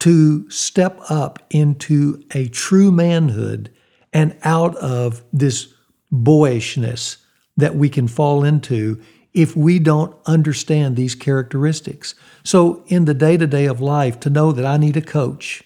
to 0.00 0.48
step 0.50 0.98
up 1.08 1.38
into 1.50 2.22
a 2.34 2.48
true 2.48 2.92
manhood 2.92 3.72
and 4.12 4.36
out 4.42 4.76
of 4.76 5.24
this 5.32 5.72
boyishness 6.12 7.16
that 7.56 7.74
we 7.74 7.88
can 7.88 8.06
fall 8.06 8.44
into 8.44 9.02
if 9.34 9.56
we 9.56 9.78
don't 9.78 10.14
understand 10.26 10.94
these 10.94 11.14
characteristics. 11.14 12.14
So, 12.44 12.84
in 12.86 13.06
the 13.06 13.14
day 13.14 13.36
to 13.36 13.46
day 13.46 13.64
of 13.64 13.80
life, 13.80 14.20
to 14.20 14.30
know 14.30 14.52
that 14.52 14.66
I 14.66 14.76
need 14.76 14.96
a 14.96 15.02
coach, 15.02 15.64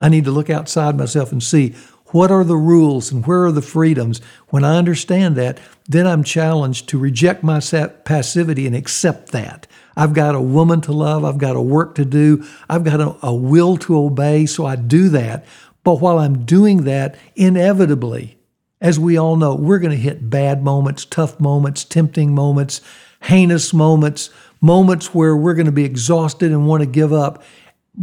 I 0.00 0.08
need 0.08 0.24
to 0.24 0.32
look 0.32 0.50
outside 0.50 0.98
myself 0.98 1.32
and 1.32 1.42
see 1.42 1.74
what 2.08 2.30
are 2.30 2.44
the 2.44 2.56
rules 2.56 3.10
and 3.10 3.26
where 3.26 3.44
are 3.44 3.52
the 3.52 3.60
freedoms? 3.60 4.20
When 4.48 4.62
I 4.62 4.76
understand 4.76 5.34
that, 5.34 5.58
then 5.88 6.06
I'm 6.06 6.22
challenged 6.22 6.88
to 6.90 6.98
reject 6.98 7.42
my 7.42 7.58
passivity 7.58 8.68
and 8.68 8.76
accept 8.76 9.32
that. 9.32 9.66
I've 9.96 10.12
got 10.12 10.36
a 10.36 10.40
woman 10.40 10.80
to 10.82 10.92
love. 10.92 11.24
I've 11.24 11.38
got 11.38 11.56
a 11.56 11.60
work 11.60 11.96
to 11.96 12.04
do. 12.04 12.46
I've 12.68 12.84
got 12.84 13.00
a, 13.00 13.16
a 13.26 13.34
will 13.34 13.76
to 13.78 13.98
obey. 13.98 14.46
So 14.46 14.64
I 14.64 14.76
do 14.76 15.08
that. 15.08 15.44
But 15.82 16.00
while 16.00 16.20
I'm 16.20 16.44
doing 16.44 16.84
that, 16.84 17.16
inevitably, 17.34 18.38
as 18.84 19.00
we 19.00 19.16
all 19.16 19.36
know, 19.36 19.54
we're 19.54 19.78
going 19.78 19.96
to 19.96 19.96
hit 19.96 20.28
bad 20.28 20.62
moments, 20.62 21.06
tough 21.06 21.40
moments, 21.40 21.84
tempting 21.84 22.34
moments, 22.34 22.82
heinous 23.22 23.72
moments, 23.72 24.28
moments 24.60 25.14
where 25.14 25.34
we're 25.34 25.54
going 25.54 25.64
to 25.64 25.72
be 25.72 25.86
exhausted 25.86 26.52
and 26.52 26.68
want 26.68 26.82
to 26.82 26.86
give 26.86 27.10
up. 27.10 27.42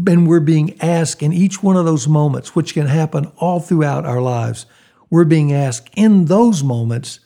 And 0.07 0.27
we're 0.27 0.39
being 0.39 0.81
asked 0.81 1.21
in 1.21 1.33
each 1.33 1.61
one 1.61 1.77
of 1.77 1.85
those 1.85 2.07
moments, 2.07 2.55
which 2.55 2.73
can 2.73 2.87
happen 2.87 3.31
all 3.37 3.59
throughout 3.59 4.05
our 4.05 4.21
lives, 4.21 4.65
we're 5.11 5.23
being 5.23 5.53
asked 5.53 5.91
in 5.95 6.25
those 6.25 6.63
moments 6.63 7.19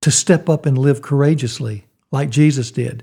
to 0.00 0.10
step 0.10 0.48
up 0.48 0.64
and 0.64 0.78
live 0.78 1.02
courageously 1.02 1.86
like 2.10 2.30
Jesus 2.30 2.70
did. 2.70 3.02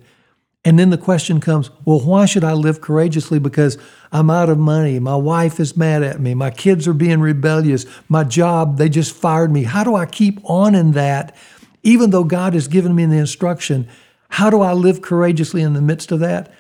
And 0.66 0.80
then 0.80 0.92
the 0.92 0.98
question 0.98 1.42
comes, 1.42 1.70
well, 1.84 2.00
why 2.00 2.26
should 2.26 2.44
I 2.44 2.54
live 2.54 2.80
courageously? 2.80 3.38
Because 3.38 3.78
I'm 4.14 4.30
out 4.30 4.50
of 4.50 4.58
money. 4.58 4.98
My 4.98 5.16
wife 5.16 5.60
is 5.60 5.76
mad 5.76 6.04
at 6.04 6.22
me. 6.22 6.34
My 6.34 6.52
kids 6.52 6.88
are 6.88 6.94
being 6.94 7.20
rebellious. 7.20 7.86
My 8.08 8.24
job, 8.24 8.78
they 8.78 8.88
just 8.88 9.14
fired 9.14 9.52
me. 9.52 9.64
How 9.64 9.84
do 9.84 9.96
I 9.96 10.06
keep 10.06 10.40
on 10.50 10.74
in 10.74 10.92
that? 10.92 11.36
Even 11.84 12.12
though 12.12 12.24
God 12.24 12.54
has 12.54 12.70
given 12.70 12.96
me 12.96 13.06
the 13.06 13.18
instruction, 13.18 13.90
how 14.30 14.50
do 14.50 14.62
I 14.62 14.72
live 14.72 15.02
courageously 15.02 15.62
in 15.62 15.74
the 15.74 15.82
midst 15.82 16.14
of 16.14 16.22
that? 16.22 16.54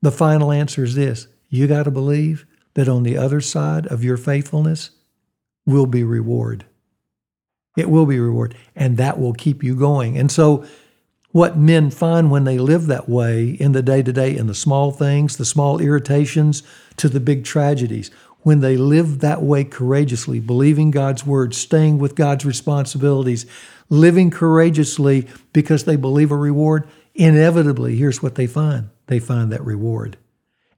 The 0.00 0.10
final 0.10 0.50
answer 0.50 0.82
is 0.82 0.94
this 0.94 1.28
you 1.50 1.66
got 1.66 1.82
to 1.82 1.90
believe 1.90 2.46
that 2.74 2.88
on 2.88 3.02
the 3.02 3.18
other 3.18 3.40
side 3.40 3.86
of 3.86 4.02
your 4.02 4.16
faithfulness 4.16 4.90
will 5.66 5.86
be 5.86 6.02
reward. 6.02 6.64
It 7.76 7.90
will 7.90 8.06
be 8.06 8.18
reward, 8.18 8.56
and 8.74 8.96
that 8.96 9.18
will 9.18 9.32
keep 9.32 9.62
you 9.62 9.74
going. 9.76 10.16
And 10.16 10.30
so, 10.30 10.64
what 11.32 11.56
men 11.56 11.90
find 11.90 12.30
when 12.30 12.44
they 12.44 12.58
live 12.58 12.86
that 12.86 13.08
way 13.08 13.50
in 13.50 13.72
the 13.72 13.82
day 13.82 14.02
to 14.02 14.12
day, 14.12 14.36
in 14.36 14.46
the 14.46 14.54
small 14.54 14.90
things, 14.90 15.36
the 15.36 15.44
small 15.44 15.80
irritations, 15.80 16.62
to 16.96 17.08
the 17.08 17.20
big 17.20 17.44
tragedies, 17.44 18.10
when 18.42 18.60
they 18.60 18.76
live 18.76 19.20
that 19.20 19.42
way 19.42 19.64
courageously, 19.64 20.40
believing 20.40 20.90
God's 20.90 21.24
word, 21.26 21.54
staying 21.54 21.98
with 21.98 22.14
God's 22.14 22.44
responsibilities, 22.44 23.46
living 23.88 24.30
courageously 24.30 25.28
because 25.52 25.84
they 25.84 25.96
believe 25.96 26.30
a 26.30 26.36
reward, 26.36 26.88
inevitably, 27.14 27.96
here's 27.96 28.22
what 28.22 28.34
they 28.34 28.46
find 28.46 28.90
they 29.06 29.18
find 29.18 29.50
that 29.52 29.64
reward. 29.64 30.16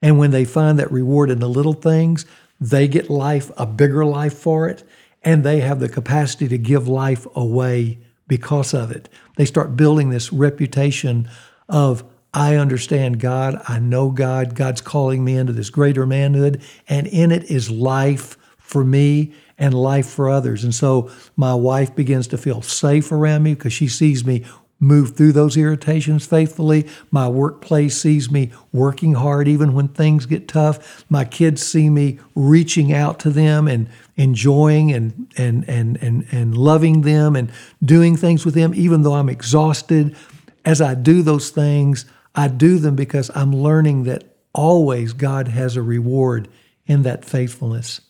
And 0.00 0.18
when 0.18 0.30
they 0.30 0.46
find 0.46 0.78
that 0.78 0.90
reward 0.90 1.30
in 1.30 1.38
the 1.38 1.48
little 1.48 1.74
things, 1.74 2.24
they 2.58 2.88
get 2.88 3.10
life, 3.10 3.50
a 3.56 3.66
bigger 3.66 4.04
life 4.04 4.32
for 4.34 4.68
it, 4.68 4.82
and 5.22 5.44
they 5.44 5.60
have 5.60 5.80
the 5.80 5.88
capacity 5.88 6.48
to 6.48 6.58
give 6.58 6.88
life 6.88 7.26
away 7.36 7.98
because 8.26 8.74
of 8.74 8.90
it. 8.90 9.08
They 9.36 9.44
start 9.44 9.76
building 9.76 10.10
this 10.10 10.32
reputation 10.32 11.28
of, 11.68 12.04
I 12.34 12.56
understand 12.56 13.20
God, 13.20 13.60
I 13.68 13.78
know 13.78 14.10
God, 14.10 14.54
God's 14.54 14.80
calling 14.80 15.24
me 15.24 15.36
into 15.36 15.52
this 15.52 15.70
greater 15.70 16.06
manhood, 16.06 16.62
and 16.88 17.06
in 17.06 17.30
it 17.30 17.44
is 17.44 17.70
life 17.70 18.38
for 18.58 18.84
me 18.84 19.34
and 19.58 19.74
life 19.74 20.08
for 20.08 20.30
others. 20.30 20.64
And 20.64 20.74
so 20.74 21.10
my 21.36 21.54
wife 21.54 21.94
begins 21.94 22.26
to 22.28 22.38
feel 22.38 22.62
safe 22.62 23.12
around 23.12 23.42
me 23.42 23.54
because 23.54 23.72
she 23.72 23.86
sees 23.86 24.24
me 24.24 24.44
move 24.82 25.16
through 25.16 25.32
those 25.32 25.56
irritations 25.56 26.26
faithfully. 26.26 26.86
My 27.10 27.28
workplace 27.28 27.96
sees 27.96 28.30
me 28.30 28.50
working 28.72 29.14
hard 29.14 29.46
even 29.46 29.72
when 29.72 29.88
things 29.88 30.26
get 30.26 30.48
tough. 30.48 31.04
My 31.08 31.24
kids 31.24 31.62
see 31.62 31.88
me 31.88 32.18
reaching 32.34 32.92
out 32.92 33.20
to 33.20 33.30
them 33.30 33.68
and 33.68 33.88
enjoying 34.16 34.92
and 34.92 35.32
and 35.38 35.66
and 35.68 35.96
and 36.02 36.26
and 36.32 36.56
loving 36.56 37.02
them 37.02 37.36
and 37.36 37.50
doing 37.82 38.16
things 38.16 38.44
with 38.44 38.54
them 38.54 38.74
even 38.74 39.02
though 39.02 39.14
I'm 39.14 39.28
exhausted. 39.28 40.16
As 40.64 40.80
I 40.80 40.94
do 40.94 41.22
those 41.22 41.50
things, 41.50 42.04
I 42.34 42.48
do 42.48 42.78
them 42.78 42.96
because 42.96 43.30
I'm 43.34 43.52
learning 43.52 44.02
that 44.04 44.24
always 44.52 45.12
God 45.12 45.48
has 45.48 45.76
a 45.76 45.82
reward 45.82 46.48
in 46.86 47.02
that 47.02 47.24
faithfulness. 47.24 48.00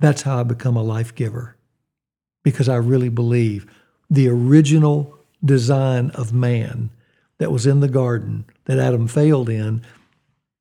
That's 0.00 0.22
how 0.22 0.40
I 0.40 0.42
become 0.42 0.76
a 0.76 0.82
life 0.82 1.14
giver 1.14 1.56
because 2.42 2.68
I 2.68 2.76
really 2.76 3.08
believe 3.08 3.66
the 4.08 4.28
original 4.28 5.19
design 5.44 6.10
of 6.10 6.32
man 6.32 6.90
that 7.38 7.50
was 7.50 7.66
in 7.66 7.80
the 7.80 7.88
garden 7.88 8.44
that 8.66 8.78
Adam 8.78 9.06
failed 9.08 9.48
in, 9.48 9.82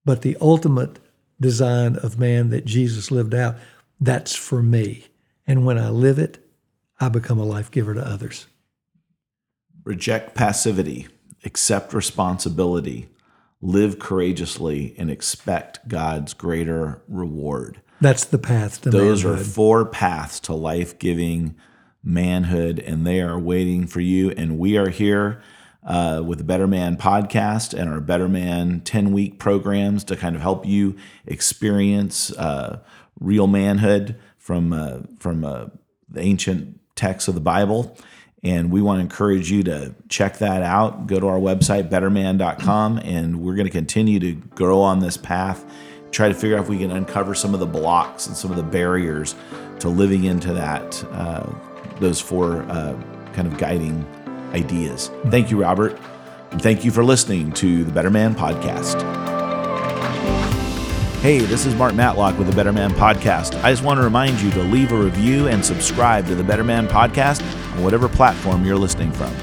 but 0.05 0.21
the 0.21 0.37
ultimate 0.39 0.99
design 1.39 1.95
of 1.97 2.19
man 2.19 2.49
that 2.49 2.65
Jesus 2.65 3.11
lived 3.11 3.33
out, 3.33 3.55
that's 3.99 4.35
for 4.35 4.61
me. 4.61 5.05
And 5.45 5.65
when 5.65 5.77
I 5.77 5.89
live 5.89 6.19
it, 6.19 6.45
I 6.99 7.09
become 7.09 7.39
a 7.39 7.45
life 7.45 7.71
giver 7.71 7.93
to 7.93 8.05
others. 8.05 8.47
Reject 9.83 10.35
passivity, 10.35 11.07
accept 11.43 11.93
responsibility, 11.93 13.09
live 13.61 13.99
courageously, 13.99 14.95
and 14.97 15.09
expect 15.09 15.87
God's 15.87 16.33
greater 16.33 17.01
reward. 17.07 17.81
That's 18.01 18.25
the 18.25 18.37
path 18.37 18.81
to 18.81 18.89
Those 18.89 19.23
manhood. 19.23 19.41
are 19.41 19.43
four 19.43 19.85
paths 19.85 20.39
to 20.41 20.53
life 20.53 20.99
giving 20.99 21.55
manhood, 22.09 22.79
and 22.79 23.05
they 23.05 23.21
are 23.21 23.39
waiting 23.39 23.87
for 23.87 24.01
you. 24.01 24.31
And 24.31 24.57
we 24.57 24.77
are 24.77 24.89
here 24.89 25.41
uh, 25.83 26.21
with 26.25 26.39
the 26.39 26.43
Better 26.43 26.67
Man 26.67 26.97
podcast 26.97 27.77
and 27.77 27.89
our 27.89 28.01
Better 28.01 28.27
Man 28.27 28.81
10 28.81 29.11
week 29.11 29.39
programs 29.39 30.03
to 30.05 30.15
kind 30.15 30.35
of 30.35 30.41
help 30.41 30.65
you 30.65 30.97
experience 31.25 32.31
uh, 32.33 32.79
real 33.19 33.47
manhood 33.47 34.19
from, 34.37 34.73
uh, 34.73 34.99
from 35.19 35.45
uh, 35.45 35.67
the 36.09 36.21
ancient 36.21 36.79
texts 36.95 37.27
of 37.27 37.35
the 37.35 37.41
Bible. 37.41 37.95
And 38.41 38.71
we 38.71 38.81
want 38.81 38.99
to 38.99 39.01
encourage 39.01 39.51
you 39.51 39.63
to 39.63 39.93
check 40.07 40.37
that 40.37 40.63
out. 40.63 41.07
Go 41.07 41.19
to 41.19 41.27
our 41.27 41.39
website, 41.39 41.89
betterman.com, 41.89 42.99
and 42.99 43.41
we're 43.41 43.55
going 43.55 43.67
to 43.67 43.71
continue 43.71 44.19
to 44.19 44.33
grow 44.33 44.81
on 44.81 44.99
this 44.99 45.17
path. 45.17 45.65
Try 46.11 46.29
to 46.29 46.33
figure 46.33 46.57
out 46.57 46.63
if 46.63 46.69
we 46.69 46.77
can 46.77 46.89
uncover 46.89 47.35
some 47.35 47.53
of 47.53 47.59
the 47.59 47.65
blocks 47.65 48.27
and 48.27 48.35
some 48.35 48.49
of 48.49 48.57
the 48.57 48.63
barriers 48.63 49.35
to 49.79 49.89
living 49.89 50.23
into 50.23 50.53
that 50.53 51.03
uh, 51.11 51.51
those 51.99 52.19
four 52.19 52.63
uh, 52.63 52.99
kind 53.33 53.47
of 53.47 53.57
guiding 53.57 54.05
ideas. 54.53 55.11
Thank 55.27 55.51
you, 55.51 55.61
Robert. 55.61 55.99
And 56.51 56.61
thank 56.61 56.83
you 56.83 56.91
for 56.91 57.03
listening 57.03 57.51
to 57.53 57.83
the 57.83 57.91
Better 57.91 58.09
Man 58.09 58.33
Podcast. 58.33 59.01
Hey, 61.21 61.39
this 61.39 61.65
is 61.65 61.75
Mark 61.75 61.93
Matlock 61.95 62.37
with 62.37 62.47
the 62.47 62.55
Better 62.55 62.71
Man 62.71 62.91
Podcast. 62.91 63.61
I 63.61 63.71
just 63.71 63.83
want 63.83 63.97
to 63.97 64.03
remind 64.03 64.39
you 64.39 64.49
to 64.51 64.63
leave 64.63 64.91
a 64.93 64.97
review 64.97 65.47
and 65.47 65.63
subscribe 65.63 66.25
to 66.27 66.35
the 66.35 66.43
Better 66.43 66.63
Man 66.63 66.87
Podcast 66.87 67.43
on 67.75 67.83
whatever 67.83 68.07
platform 68.07 68.65
you're 68.65 68.77
listening 68.77 69.11
from. 69.11 69.33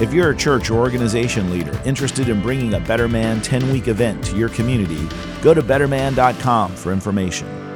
If 0.00 0.12
you're 0.12 0.30
a 0.30 0.36
church 0.36 0.70
or 0.70 0.80
organization 0.80 1.50
leader 1.50 1.78
interested 1.84 2.28
in 2.28 2.40
bringing 2.40 2.74
a 2.74 2.80
Better 2.80 3.08
Man 3.08 3.40
10 3.40 3.70
week 3.70 3.86
event 3.86 4.24
to 4.24 4.36
your 4.36 4.48
community, 4.48 5.06
go 5.42 5.54
to 5.54 5.62
betterman.com 5.62 6.74
for 6.74 6.92
information. 6.92 7.69